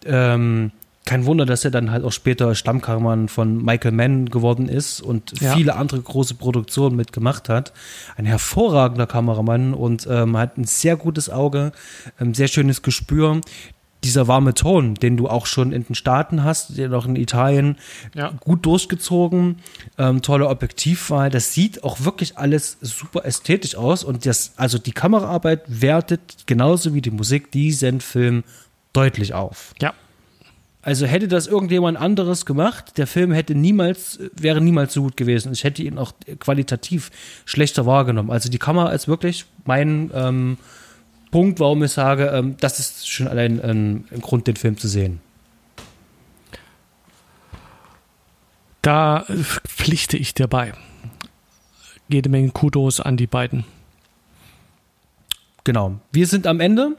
[0.05, 0.71] ähm,
[1.11, 5.41] kein Wunder, dass er dann halt auch später Stammkameramann von Michael Mann geworden ist und
[5.41, 5.53] ja.
[5.53, 7.73] viele andere große Produktionen mitgemacht hat.
[8.15, 11.73] Ein hervorragender Kameramann und ähm, hat ein sehr gutes Auge,
[12.17, 13.41] ein sehr schönes Gespür.
[14.05, 17.75] Dieser warme Ton, den du auch schon in den Staaten hast, den auch in Italien
[18.15, 18.31] ja.
[18.39, 19.57] gut durchgezogen,
[19.97, 24.93] ähm, tolle Objektivwahl, das sieht auch wirklich alles super ästhetisch aus und das, also die
[24.93, 28.45] Kameraarbeit wertet genauso wie die Musik diesen Film
[28.93, 29.73] deutlich auf.
[29.81, 29.93] Ja,
[30.81, 35.53] also hätte das irgendjemand anderes gemacht, der Film hätte niemals, wäre niemals so gut gewesen.
[35.53, 37.11] Ich hätte ihn auch qualitativ
[37.45, 38.31] schlechter wahrgenommen.
[38.31, 40.57] Also die Kamera ist wirklich mein ähm,
[41.29, 44.87] Punkt, warum ich sage, ähm, das ist schon allein ähm, ein Grund, den Film zu
[44.87, 45.21] sehen.
[48.81, 49.25] Da
[49.67, 50.73] pflichte ich dir bei.
[52.07, 53.63] Jede Menge Kudos an die beiden.
[55.63, 55.99] Genau.
[56.11, 56.97] Wir sind am Ende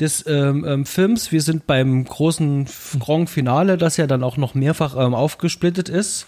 [0.00, 1.32] des ähm, ähm, Films.
[1.32, 2.66] Wir sind beim großen
[3.00, 6.26] Grand Finale, das ja dann auch noch mehrfach ähm, aufgesplittet ist.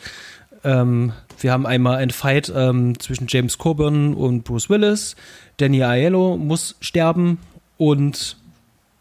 [0.64, 5.16] Ähm, wir haben einmal ein Fight ähm, zwischen James Coburn und Bruce Willis.
[5.56, 7.38] Danny Aiello muss sterben
[7.78, 8.36] und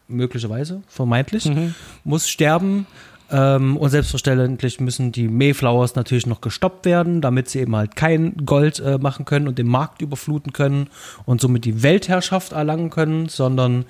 [0.08, 1.74] möglicherweise, vermeintlich, mhm.
[2.04, 2.86] muss sterben.
[3.32, 8.44] Ähm, und selbstverständlich müssen die Mayflowers natürlich noch gestoppt werden, damit sie eben halt kein
[8.44, 10.88] Gold äh, machen können und den Markt überfluten können
[11.26, 13.84] und somit die Weltherrschaft erlangen können, sondern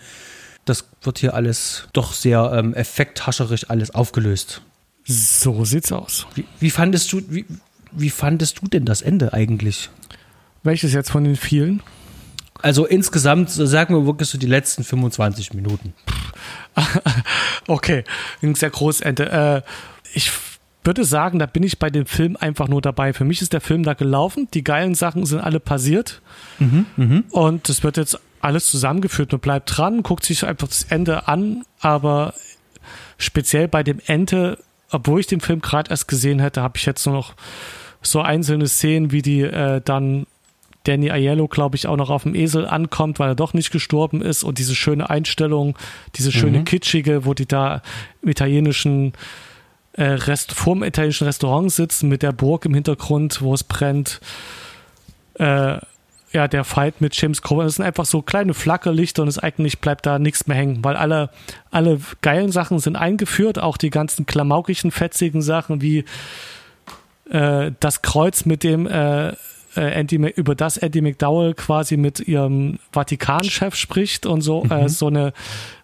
[0.71, 4.63] das wird hier alles doch sehr ähm, effekthascherisch alles aufgelöst.
[5.05, 6.27] So sieht's aus.
[6.35, 7.45] Wie, wie, fandest du, wie,
[7.93, 9.91] wie fandest du denn das Ende eigentlich?
[10.63, 11.83] Welches jetzt von den vielen?
[12.63, 15.95] Also insgesamt, sagen wir wirklich so die letzten 25 Minuten.
[17.67, 18.05] okay,
[18.43, 19.31] ein sehr großes Ende.
[19.31, 19.63] Äh,
[20.15, 20.31] ich
[20.85, 23.13] würde sagen, da bin ich bei dem Film einfach nur dabei.
[23.13, 26.21] Für mich ist der Film da gelaufen, die geilen Sachen sind alle passiert.
[26.59, 27.23] Mhm, mh.
[27.31, 29.33] Und es wird jetzt alles zusammengeführt.
[29.33, 32.35] Man bleibt dran, guckt sich einfach das Ende an, aber
[33.19, 34.59] speziell bei dem Ende,
[34.91, 37.35] obwohl ich den Film gerade erst gesehen hätte, habe ich jetzt nur noch
[38.03, 40.27] so einzelne Szenen, wie die äh, dann
[40.85, 44.23] Danny Aiello, glaube ich, auch noch auf dem Esel ankommt, weil er doch nicht gestorben
[44.23, 45.77] ist und diese schöne Einstellung,
[46.17, 46.65] diese schöne mhm.
[46.65, 47.83] kitschige, wo die da
[48.23, 49.13] im italienischen
[49.93, 54.21] äh, Rest, vorm italienischen Restaurant sitzen mit der Burg im Hintergrund, wo es brennt.
[55.35, 55.79] Äh,
[56.33, 59.81] ja, der Fight mit James Coburn, das sind einfach so kleine Flackerlichter und es eigentlich
[59.81, 61.31] bleibt da nichts mehr hängen, weil alle,
[61.71, 66.05] alle geilen Sachen sind eingeführt, auch die ganzen klamaukigen, fetzigen Sachen wie
[67.31, 69.35] äh, das Kreuz mit dem äh, äh
[69.75, 74.87] Andy, über das Eddie McDowell quasi mit ihrem Vatikanchef spricht und so, äh, mhm.
[74.87, 75.33] äh, so eine,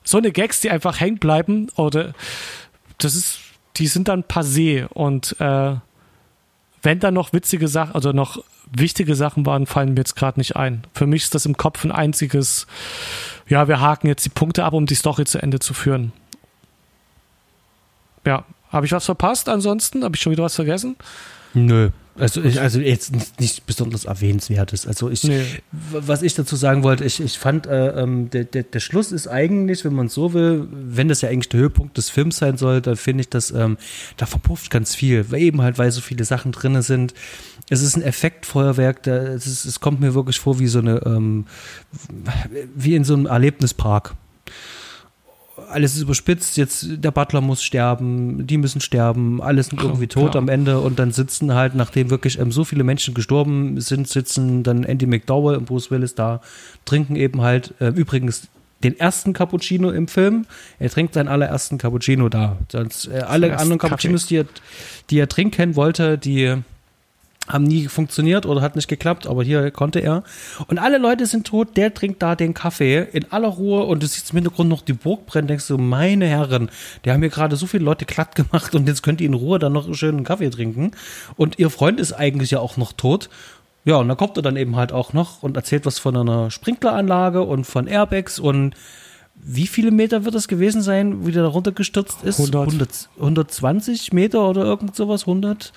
[0.04, 2.14] so eine Gags, die einfach hängen bleiben oder
[2.98, 3.40] das ist,
[3.76, 5.74] die sind dann passé und äh,
[6.82, 10.56] wenn da noch witzige Sachen, also noch wichtige Sachen waren, fallen mir jetzt gerade nicht
[10.56, 10.84] ein.
[10.92, 12.66] Für mich ist das im Kopf ein einziges,
[13.48, 16.12] ja, wir haken jetzt die Punkte ab, um die Story zu Ende zu führen.
[18.24, 20.02] Ja, habe ich was verpasst ansonsten?
[20.02, 20.96] Habe ich schon wieder was vergessen?
[21.54, 24.86] Nö, also, ich, also jetzt nicht, nicht besonders erwähnenswertes.
[24.86, 25.44] Also ich, nee.
[25.92, 29.28] was ich dazu sagen wollte, ich, ich fand, äh, ähm, der, der, der Schluss ist
[29.28, 32.80] eigentlich, wenn man so will, wenn das ja eigentlich der Höhepunkt des Films sein soll,
[32.80, 33.76] da finde ich, dass ähm,
[34.16, 37.14] da verpufft ganz viel, weil eben halt, weil so viele Sachen drin sind.
[37.68, 41.02] Es ist ein Effektfeuerwerk, da, es, ist, es kommt mir wirklich vor wie so eine,
[41.04, 41.46] ähm,
[42.74, 44.14] wie in so einem Erlebnispark
[45.68, 50.32] alles ist überspitzt, jetzt der Butler muss sterben, die müssen sterben, alles sind irgendwie tot
[50.32, 50.42] Klar.
[50.42, 54.62] am Ende und dann sitzen halt, nachdem wirklich ähm, so viele Menschen gestorben sind, sitzen
[54.62, 56.40] dann Andy McDowell und Bruce Willis da,
[56.84, 58.48] trinken eben halt, äh, übrigens
[58.82, 60.46] den ersten Cappuccino im Film.
[60.78, 62.56] Er trinkt seinen allerersten Cappuccino da.
[62.70, 64.46] Sonst, äh, alle anderen Cappuccinos, die er,
[65.10, 66.56] die er trinken wollte, die
[67.48, 70.24] haben nie funktioniert oder hat nicht geklappt, aber hier konnte er.
[70.66, 74.06] Und alle Leute sind tot, der trinkt da den Kaffee in aller Ruhe und du
[74.06, 76.70] siehst im Hintergrund noch die Burg brennen, denkst du, meine Herren,
[77.04, 79.58] die haben hier gerade so viele Leute glatt gemacht und jetzt könnt ihr in Ruhe
[79.58, 80.92] dann noch einen schönen Kaffee trinken.
[81.36, 83.28] Und ihr Freund ist eigentlich ja auch noch tot.
[83.84, 86.50] Ja, und dann kommt er dann eben halt auch noch und erzählt was von einer
[86.50, 88.74] Sprinkleranlage und von Airbags und
[89.36, 92.40] wie viele Meter wird das gewesen sein, wie der da runtergestürzt ist?
[92.40, 92.68] 100.
[92.68, 95.22] 100 120 Meter oder irgend sowas?
[95.22, 95.72] 100?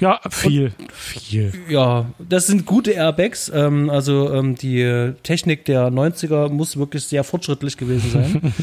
[0.00, 1.52] Ja, viel, und, viel.
[1.68, 3.50] Ja, das sind gute Airbags.
[3.54, 8.54] Ähm, also ähm, die Technik der 90er muss wirklich sehr fortschrittlich gewesen sein.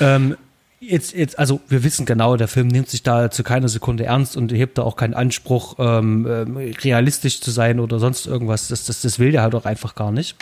[0.00, 0.36] ähm,
[0.80, 4.36] jetzt, jetzt, also wir wissen genau, der Film nimmt sich da zu keiner Sekunde ernst
[4.36, 8.68] und hebt da auch keinen Anspruch, ähm, ähm, realistisch zu sein oder sonst irgendwas.
[8.68, 10.36] Das, das, das will der halt auch einfach gar nicht.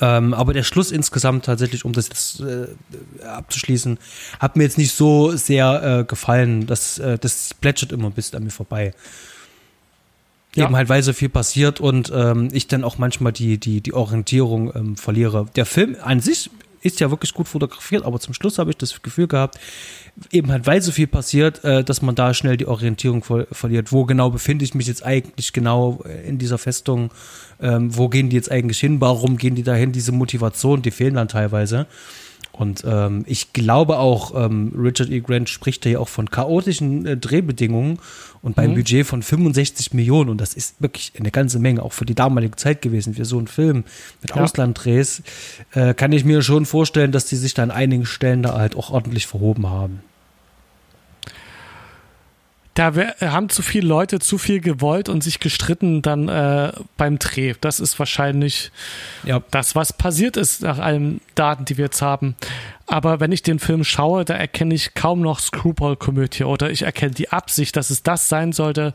[0.00, 2.66] Ähm, aber der Schluss insgesamt tatsächlich, um das jetzt äh,
[3.24, 3.98] abzuschließen,
[4.38, 6.66] hat mir jetzt nicht so sehr äh, gefallen.
[6.66, 8.92] Das, äh, das plätschert immer bis an mir vorbei.
[10.54, 10.64] Ja.
[10.64, 13.92] Eben halt, weil so viel passiert und ähm, ich dann auch manchmal die, die, die
[13.92, 15.46] Orientierung ähm, verliere.
[15.56, 16.50] Der Film an sich
[16.82, 19.58] ist ja wirklich gut fotografiert, aber zum Schluss habe ich das Gefühl gehabt,
[20.30, 23.92] eben halt, weil so viel passiert, äh, dass man da schnell die Orientierung ver verliert.
[23.92, 27.10] Wo genau befinde ich mich jetzt eigentlich genau äh, in dieser Festung?
[27.60, 29.00] Ähm, wo gehen die jetzt eigentlich hin?
[29.00, 29.92] Warum gehen die dahin?
[29.92, 31.86] Diese Motivation, die fehlen dann teilweise.
[32.58, 35.20] Und ähm, ich glaube auch, ähm, Richard E.
[35.20, 38.00] Grant spricht ja auch von chaotischen äh, Drehbedingungen
[38.42, 38.74] und beim mhm.
[38.74, 40.28] Budget von 65 Millionen.
[40.28, 43.38] Und das ist wirklich eine ganze Menge, auch für die damalige Zeit gewesen, für so
[43.38, 43.84] einen Film
[44.22, 44.42] mit ja.
[44.42, 45.22] Auslanddrehs,
[45.72, 48.74] äh, kann ich mir schon vorstellen, dass die sich da an einigen Stellen da halt
[48.74, 50.00] auch ordentlich verhoben haben
[52.78, 57.54] da haben zu viele Leute zu viel gewollt und sich gestritten dann äh, beim Dreh.
[57.60, 58.70] Das ist wahrscheinlich
[59.24, 59.42] ja.
[59.50, 62.36] das, was passiert ist nach allen Daten, die wir jetzt haben.
[62.86, 67.10] Aber wenn ich den Film schaue, da erkenne ich kaum noch Screwball-Komödie oder ich erkenne
[67.10, 68.94] die Absicht, dass es das sein sollte,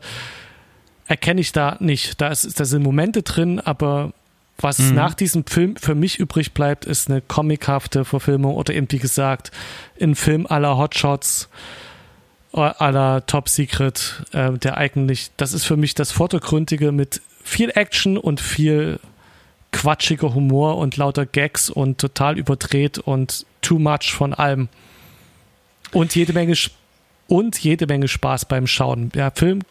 [1.06, 2.22] erkenne ich da nicht.
[2.22, 4.14] Da, ist, da sind Momente drin, aber
[4.56, 4.94] was mhm.
[4.94, 9.50] nach diesem Film für mich übrig bleibt, ist eine comichafte Verfilmung oder eben wie gesagt,
[10.00, 11.50] ein Film aller Hotshots
[12.54, 18.16] aller Top Secret, äh, der eigentlich, das ist für mich das Vordergründige mit viel Action
[18.16, 19.00] und viel
[19.72, 24.68] quatschiger Humor und lauter Gags und total überdreht und too much von allem.
[25.92, 26.54] Und jede Menge
[27.26, 29.10] und jede Menge Spaß beim Schauen.
[29.10, 29.62] Der Film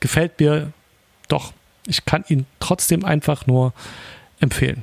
[0.00, 0.72] gefällt mir
[1.28, 1.52] doch.
[1.86, 3.72] Ich kann ihn trotzdem einfach nur
[4.40, 4.82] empfehlen.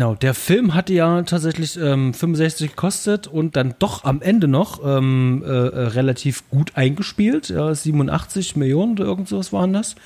[0.00, 4.80] Genau, der Film hatte ja tatsächlich ähm, 65 gekostet und dann doch am Ende noch
[4.82, 7.50] ähm, äh, äh relativ gut eingespielt.
[7.50, 9.96] Ja, 87 Millionen oder irgend sowas waren das.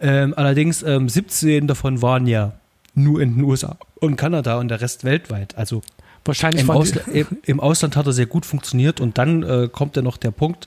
[0.00, 2.54] Ähm, allerdings ähm, 17 davon waren ja
[2.96, 5.56] nur in den USA und Kanada und der Rest weltweit.
[5.56, 5.82] Also
[6.24, 7.02] wahrscheinlich im, Ausla
[7.46, 10.66] im Ausland hat er sehr gut funktioniert und dann äh, kommt ja noch der Punkt,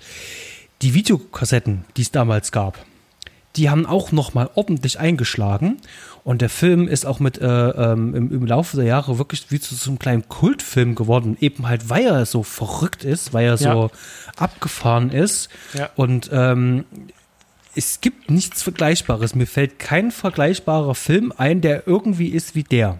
[0.81, 2.77] die Videokassetten, die es damals gab,
[3.55, 5.77] die haben auch noch mal ordentlich eingeschlagen
[6.23, 9.59] und der Film ist auch mit äh, ähm, im, im, Laufe der Jahre wirklich wie
[9.59, 13.55] zu so einem kleinen Kultfilm geworden, eben halt, weil er so verrückt ist, weil er
[13.55, 13.73] ja.
[13.73, 13.91] so
[14.37, 15.49] abgefahren ist.
[15.73, 15.89] Ja.
[15.95, 16.85] Und ähm,
[17.75, 19.35] es gibt nichts Vergleichbares.
[19.35, 22.99] Mir fällt kein vergleichbarer Film ein, der irgendwie ist wie der.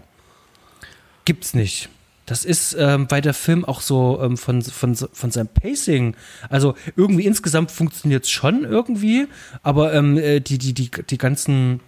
[1.24, 1.88] Gibt's nicht.
[2.26, 6.16] Das ist, ähm, weil der Film auch so ähm, von, von, von seinem Pacing,
[6.48, 9.28] also irgendwie insgesamt funktioniert es schon irgendwie,
[9.62, 11.80] aber ähm, äh, die, die, die, die ganzen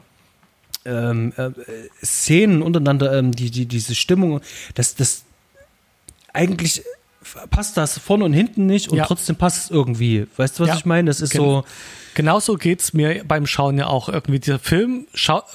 [0.84, 1.50] ähm, äh,
[2.04, 4.40] Szenen untereinander, ähm, die, die, diese Stimmung,
[4.74, 5.24] das, das
[6.32, 6.82] eigentlich
[7.50, 9.06] passt das vorne und hinten nicht und ja.
[9.06, 10.26] trotzdem passt es irgendwie.
[10.36, 10.76] Weißt du, was ja.
[10.76, 11.08] ich meine?
[11.08, 11.64] Das ist Gen so.
[12.14, 14.40] Genauso geht es mir beim Schauen ja auch irgendwie.
[14.40, 15.06] Dieser Film,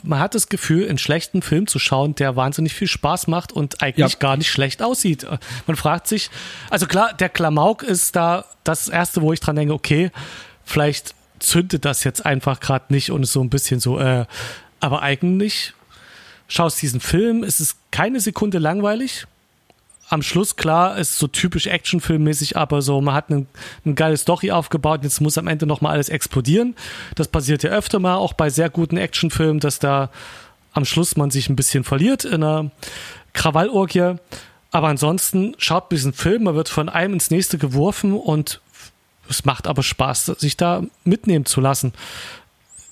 [0.03, 3.81] man hat das Gefühl, einen schlechten Film zu schauen, der wahnsinnig viel Spaß macht und
[3.81, 4.19] eigentlich ja.
[4.19, 5.25] gar nicht schlecht aussieht.
[5.65, 6.29] Man fragt sich,
[6.69, 10.11] also klar, der Klamauk ist da das Erste, wo ich dran denke, okay,
[10.63, 14.25] vielleicht zündet das jetzt einfach gerade nicht und ist so ein bisschen so, äh,
[14.79, 15.73] aber eigentlich
[16.47, 19.25] schaust diesen Film, es ist keine Sekunde langweilig.
[20.11, 23.47] Am Schluss, klar, ist so typisch Actionfilmmäßig, aber so, man hat ein,
[23.85, 26.75] ein geiles Story aufgebaut, jetzt muss am Ende nochmal alles explodieren.
[27.15, 30.09] Das passiert ja öfter mal, auch bei sehr guten Actionfilmen, dass da
[30.73, 32.71] am Schluss man sich ein bisschen verliert in einer
[33.33, 34.15] Krawallorgie.
[34.71, 38.61] Aber ansonsten schaut diesen Film, man wird von einem ins nächste geworfen und
[39.29, 41.93] es macht aber Spaß, sich da mitnehmen zu lassen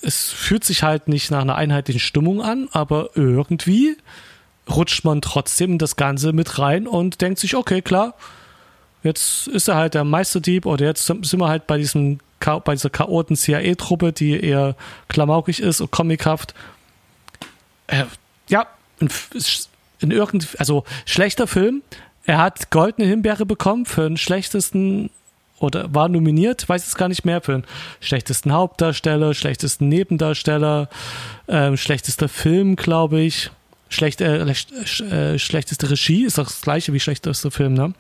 [0.01, 3.97] es fühlt sich halt nicht nach einer einheitlichen Stimmung an, aber irgendwie
[4.69, 8.15] rutscht man trotzdem das Ganze mit rein und denkt sich, okay, klar,
[9.03, 12.19] jetzt ist er halt der Meisterdieb oder jetzt sind wir halt bei diesem
[12.63, 14.75] bei dieser chaoten CIA-Truppe, die eher
[15.09, 16.53] klamaukig ist und comichaft.
[17.87, 18.05] Äh,
[18.47, 18.67] ja,
[18.99, 19.09] in,
[19.99, 21.83] in irgend, also schlechter Film.
[22.25, 25.09] Er hat goldene Himbeere bekommen für den schlechtesten
[25.59, 27.65] oder war nominiert, weiß es gar nicht mehr, für den
[27.99, 30.89] schlechtesten Hauptdarsteller, schlechtesten Nebendarsteller,
[31.47, 33.51] äh, schlechtester Film, glaube ich.
[33.89, 37.93] Schlecht, äh, äh, schlechteste Regie ist doch das gleiche wie schlechtester Film, ne?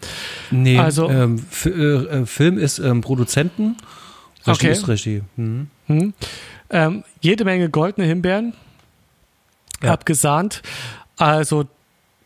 [0.51, 3.75] Nee, also, ähm, äh, äh, Film ist ähm, Produzenten,
[4.45, 4.71] Regie okay.
[4.71, 5.21] ist Regie.
[5.35, 5.67] Mhm.
[5.87, 6.13] Mhm.
[6.69, 8.53] Ähm, jede Menge goldene Himbeeren
[9.81, 9.93] ja.
[9.93, 10.61] abgesahnt.
[11.17, 11.65] Also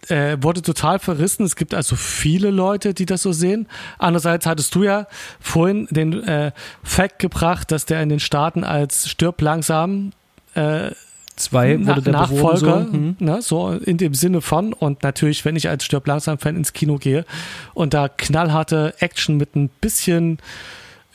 [0.09, 1.45] äh, wurde total verrissen.
[1.45, 3.67] Es gibt also viele Leute, die das so sehen.
[3.97, 5.07] Andererseits hattest du ja
[5.39, 6.51] vorhin den äh,
[6.83, 10.11] Fact gebracht, dass der in den Staaten als stirb langsam
[10.55, 10.91] äh,
[11.35, 12.93] Zwei wurde der Nachfolger, so.
[12.93, 13.17] Hm.
[13.19, 16.73] Ne, so in dem Sinne von und natürlich, wenn ich als stirb langsam Fan ins
[16.73, 17.25] Kino gehe
[17.73, 20.37] und da knallharte Action mit ein bisschen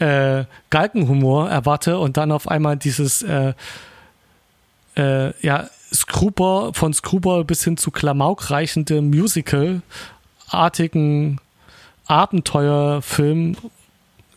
[0.00, 3.52] äh, Galgenhumor erwarte und dann auf einmal dieses äh,
[4.96, 11.40] äh, ja Screwball von Screwball bis hin zu Klamauk reichende Musical-artigen
[12.06, 13.56] Abenteuerfilm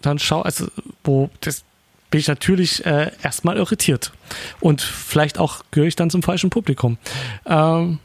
[0.01, 0.67] dann schau, also
[1.03, 1.63] wo das
[2.11, 4.11] bin ich natürlich äh, erstmal irritiert.
[4.59, 6.97] Und vielleicht auch gehöre ich dann zum falschen Publikum.
[7.45, 7.99] Ähm,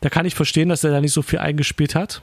[0.00, 2.22] da kann ich verstehen, dass er da nicht so viel eingespielt hat.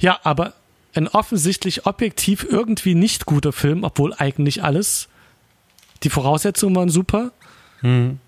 [0.00, 0.54] Ja, aber
[0.94, 5.08] ein offensichtlich objektiv irgendwie nicht guter Film, obwohl eigentlich alles,
[6.02, 7.32] die Voraussetzungen waren super.
[7.80, 8.18] Hm.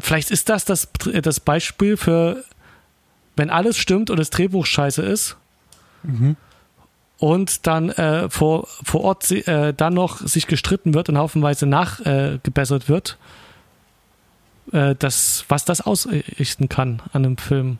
[0.00, 0.88] Vielleicht ist das, das
[1.22, 2.44] das Beispiel für,
[3.36, 5.36] wenn alles stimmt und das Drehbuch scheiße ist.
[6.02, 6.36] Mhm
[7.22, 12.84] und dann äh, vor, vor Ort äh, dann noch sich gestritten wird und haufenweise nachgebessert
[12.84, 13.16] äh, wird,
[14.72, 17.78] äh, das, was das ausrichten kann an einem Film.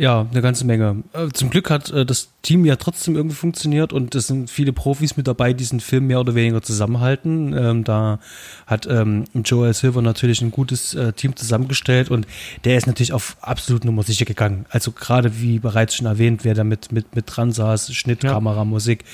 [0.00, 1.02] Ja, eine ganze Menge.
[1.12, 4.72] Äh, zum Glück hat äh, das Team ja trotzdem irgendwie funktioniert und es sind viele
[4.72, 7.52] Profis mit dabei, die diesen Film mehr oder weniger zusammenhalten.
[7.52, 8.20] Ähm, da
[8.64, 12.28] hat ähm, Joel Silver natürlich ein gutes äh, Team zusammengestellt und
[12.62, 14.66] der ist natürlich auf absolut Nummer sicher gegangen.
[14.70, 18.34] Also gerade wie bereits schon erwähnt, wer da mit, mit, mit dran saß, Schnitt, ja.
[18.34, 19.04] Kamera, Musik,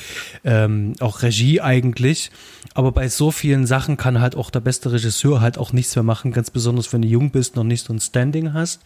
[0.44, 2.30] ähm, auch Regie eigentlich.
[2.74, 6.02] Aber bei so vielen Sachen kann halt auch der beste Regisseur halt auch nichts mehr
[6.02, 8.82] machen, ganz besonders wenn du jung bist, noch nicht so ein Standing hast.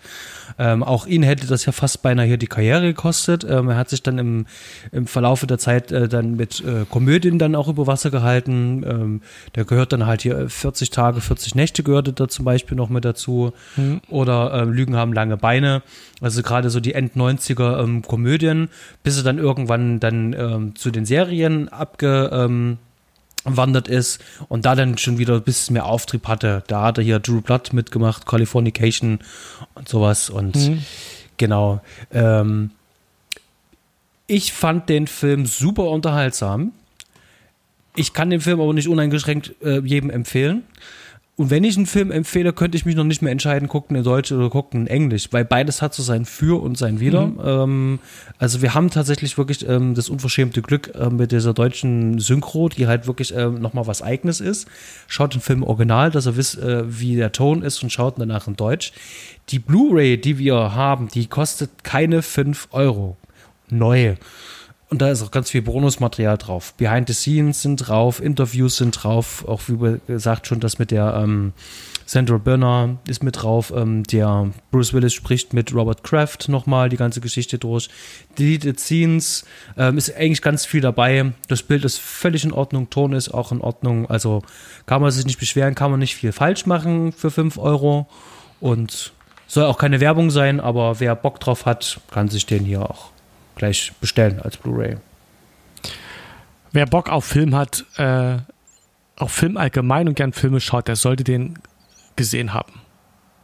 [0.59, 3.47] Auch ihn hätte das ja fast beinahe hier die Karriere gekostet.
[3.49, 4.47] Ähm, er hat sich dann im,
[4.93, 8.85] im Verlaufe der Zeit äh, dann mit äh, Komödien dann auch über Wasser gehalten.
[8.87, 9.23] Ähm,
[9.55, 13.05] der gehört dann halt hier 40 Tage, 40 Nächte gehörte da zum Beispiel noch mit
[13.05, 13.53] dazu.
[13.77, 14.01] Mhm.
[14.09, 15.83] Oder ähm, Lügen haben lange Beine.
[16.21, 18.69] Also gerade so die End-90er ähm, Komödien,
[19.03, 22.79] bis er dann irgendwann dann ähm, zu den Serien abge ähm,
[23.45, 26.63] wandert ist und da dann schon wieder ein bisschen mehr Auftrieb hatte.
[26.67, 29.21] Da hat er hier Drew Blood mitgemacht, Californication
[29.75, 30.85] und sowas und mhm.
[31.39, 31.81] Genau.
[32.13, 32.71] Ähm,
[34.27, 36.73] ich fand den Film super unterhaltsam.
[37.97, 40.65] Ich kann den Film aber nicht uneingeschränkt äh, jedem empfehlen.
[41.39, 44.03] Und wenn ich einen Film empfehle, könnte ich mich noch nicht mehr entscheiden, gucken in
[44.03, 47.29] Deutsch oder gucken in Englisch, weil beides hat so sein Für und sein Wider.
[47.29, 47.41] Mhm.
[47.45, 47.99] Ähm,
[48.39, 52.89] also wir haben tatsächlich wirklich ähm, das unverschämte Glück äh, mit dieser deutschen Synchro, die
[52.89, 54.67] halt wirklich äh, nochmal was Eigenes ist.
[55.07, 58.49] Schaut den Film original, dass ihr wisst, äh, wie der Ton ist und schaut danach
[58.49, 58.93] in Deutsch.
[59.51, 63.17] Die Blu-ray, die wir haben, die kostet keine 5 Euro.
[63.71, 64.17] Neu.
[64.91, 66.73] Und da ist auch ganz viel Bonusmaterial drauf.
[66.79, 71.15] Behind the Scenes sind drauf, Interviews sind drauf, auch wie gesagt schon das mit der
[71.23, 71.53] ähm,
[72.07, 73.71] Sandra Burner ist mit drauf.
[73.77, 77.91] Ähm, der Bruce Willis spricht mit Robert Kraft nochmal die ganze Geschichte durch.
[78.39, 79.45] Deleted Scenes
[79.77, 81.33] ähm, ist eigentlich ganz viel dabei.
[81.49, 84.09] Das Bild ist völlig in Ordnung, Ton ist auch in Ordnung.
[84.09, 84.43] Also
[84.87, 88.09] kann man sich nicht beschweren, kann man nicht viel falsch machen für 5 Euro.
[88.59, 89.13] Und
[89.49, 93.11] soll auch keine Werbung sein, aber wer Bock drauf hat, kann sich den hier auch
[93.59, 94.97] gleich bestellen als Blu-ray.
[96.73, 98.39] Wer Bock auf Film hat, äh,
[99.17, 101.59] auf Film allgemein und gern Filme schaut, der sollte den
[102.17, 102.81] gesehen haben,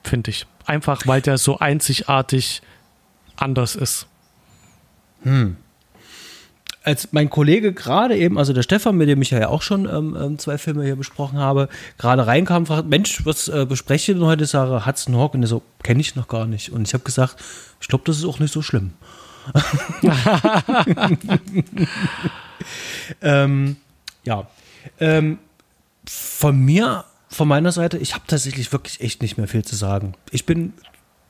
[0.03, 0.47] finde ich.
[0.67, 2.63] Einfach, weil der so einzigartig
[3.37, 4.07] anders ist.
[5.23, 5.57] Hm.
[6.83, 10.17] Als mein Kollege gerade eben, also der Stefan, mit dem ich ja auch schon ähm,
[10.21, 14.27] ähm zwei Filme hier besprochen habe, gerade reinkam, fragt, Mensch, was äh, bespreche ich denn
[14.27, 14.45] heute?
[14.45, 16.73] Sage Hudson Hawk und der so, kenne ich noch gar nicht.
[16.73, 17.37] Und ich habe gesagt,
[17.81, 18.93] ich glaube, das ist auch nicht so schlimm.
[23.23, 23.77] Ähm,
[24.25, 24.47] ja.
[25.01, 25.39] Ähm,
[26.07, 30.15] von mir, von meiner Seite, ich habe tatsächlich wirklich echt nicht mehr viel zu sagen.
[30.31, 30.75] Ich bin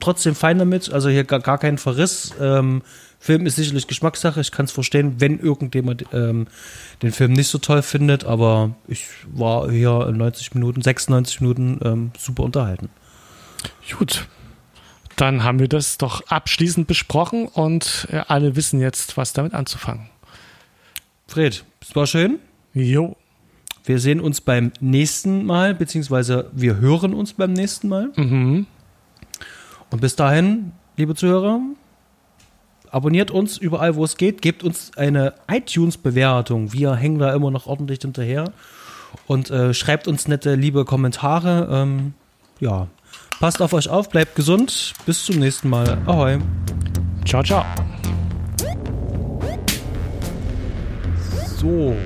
[0.01, 2.35] trotzdem fein damit, also hier gar, gar kein Verriss.
[2.41, 2.83] Ähm,
[3.19, 4.41] Film ist sicherlich Geschmackssache.
[4.41, 6.47] Ich kann es verstehen, wenn irgendjemand ähm,
[7.01, 12.11] den Film nicht so toll findet, aber ich war hier 90 Minuten, 96 Minuten ähm,
[12.19, 12.91] super unterhalten.
[13.99, 14.27] Gut.
[15.17, 20.09] Dann haben wir das doch abschließend besprochen und äh, alle wissen jetzt, was damit anzufangen.
[21.27, 22.39] Fred, es war schön.
[22.73, 23.17] Jo.
[23.85, 28.11] Wir sehen uns beim nächsten Mal, beziehungsweise wir hören uns beim nächsten Mal.
[28.17, 28.67] Mhm.
[29.91, 31.61] Und bis dahin, liebe Zuhörer,
[32.91, 36.73] abonniert uns überall, wo es geht, gebt uns eine iTunes-Bewertung.
[36.73, 38.53] Wir hängen da immer noch ordentlich hinterher.
[39.27, 41.69] Und äh, schreibt uns nette, liebe Kommentare.
[41.71, 42.15] Ähm,
[42.61, 42.89] ja,
[43.41, 44.95] passt auf euch auf, bleibt gesund.
[45.07, 45.99] Bis zum nächsten Mal.
[46.07, 46.39] Ahoi.
[47.24, 47.64] Ciao, ciao.
[51.57, 51.97] So.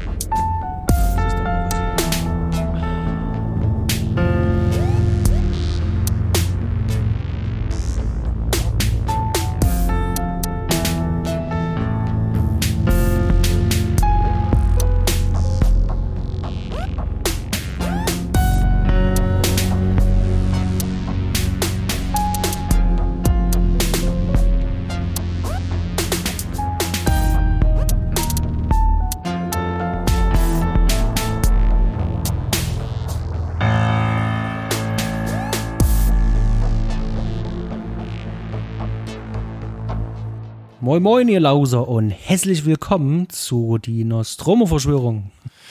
[40.98, 45.30] Moin Moin, ihr Lauser und herzlich willkommen zu die Nostromo-Verschwörung.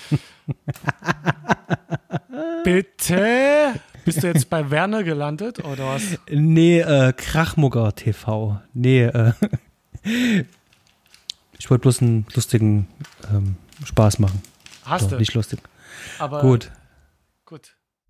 [2.63, 3.73] Bitte?
[4.05, 6.17] Bist du jetzt bei Werner gelandet oder was?
[6.31, 8.61] Nee, äh, Krachmugger TV.
[8.73, 9.33] Nee, äh,
[11.59, 12.87] ich wollte bloß einen lustigen
[13.29, 14.41] ähm, Spaß machen.
[14.85, 15.17] Hast Doch, du?
[15.17, 15.59] Nicht lustig.
[16.19, 16.71] Aber Gut.
[17.43, 17.75] Gut.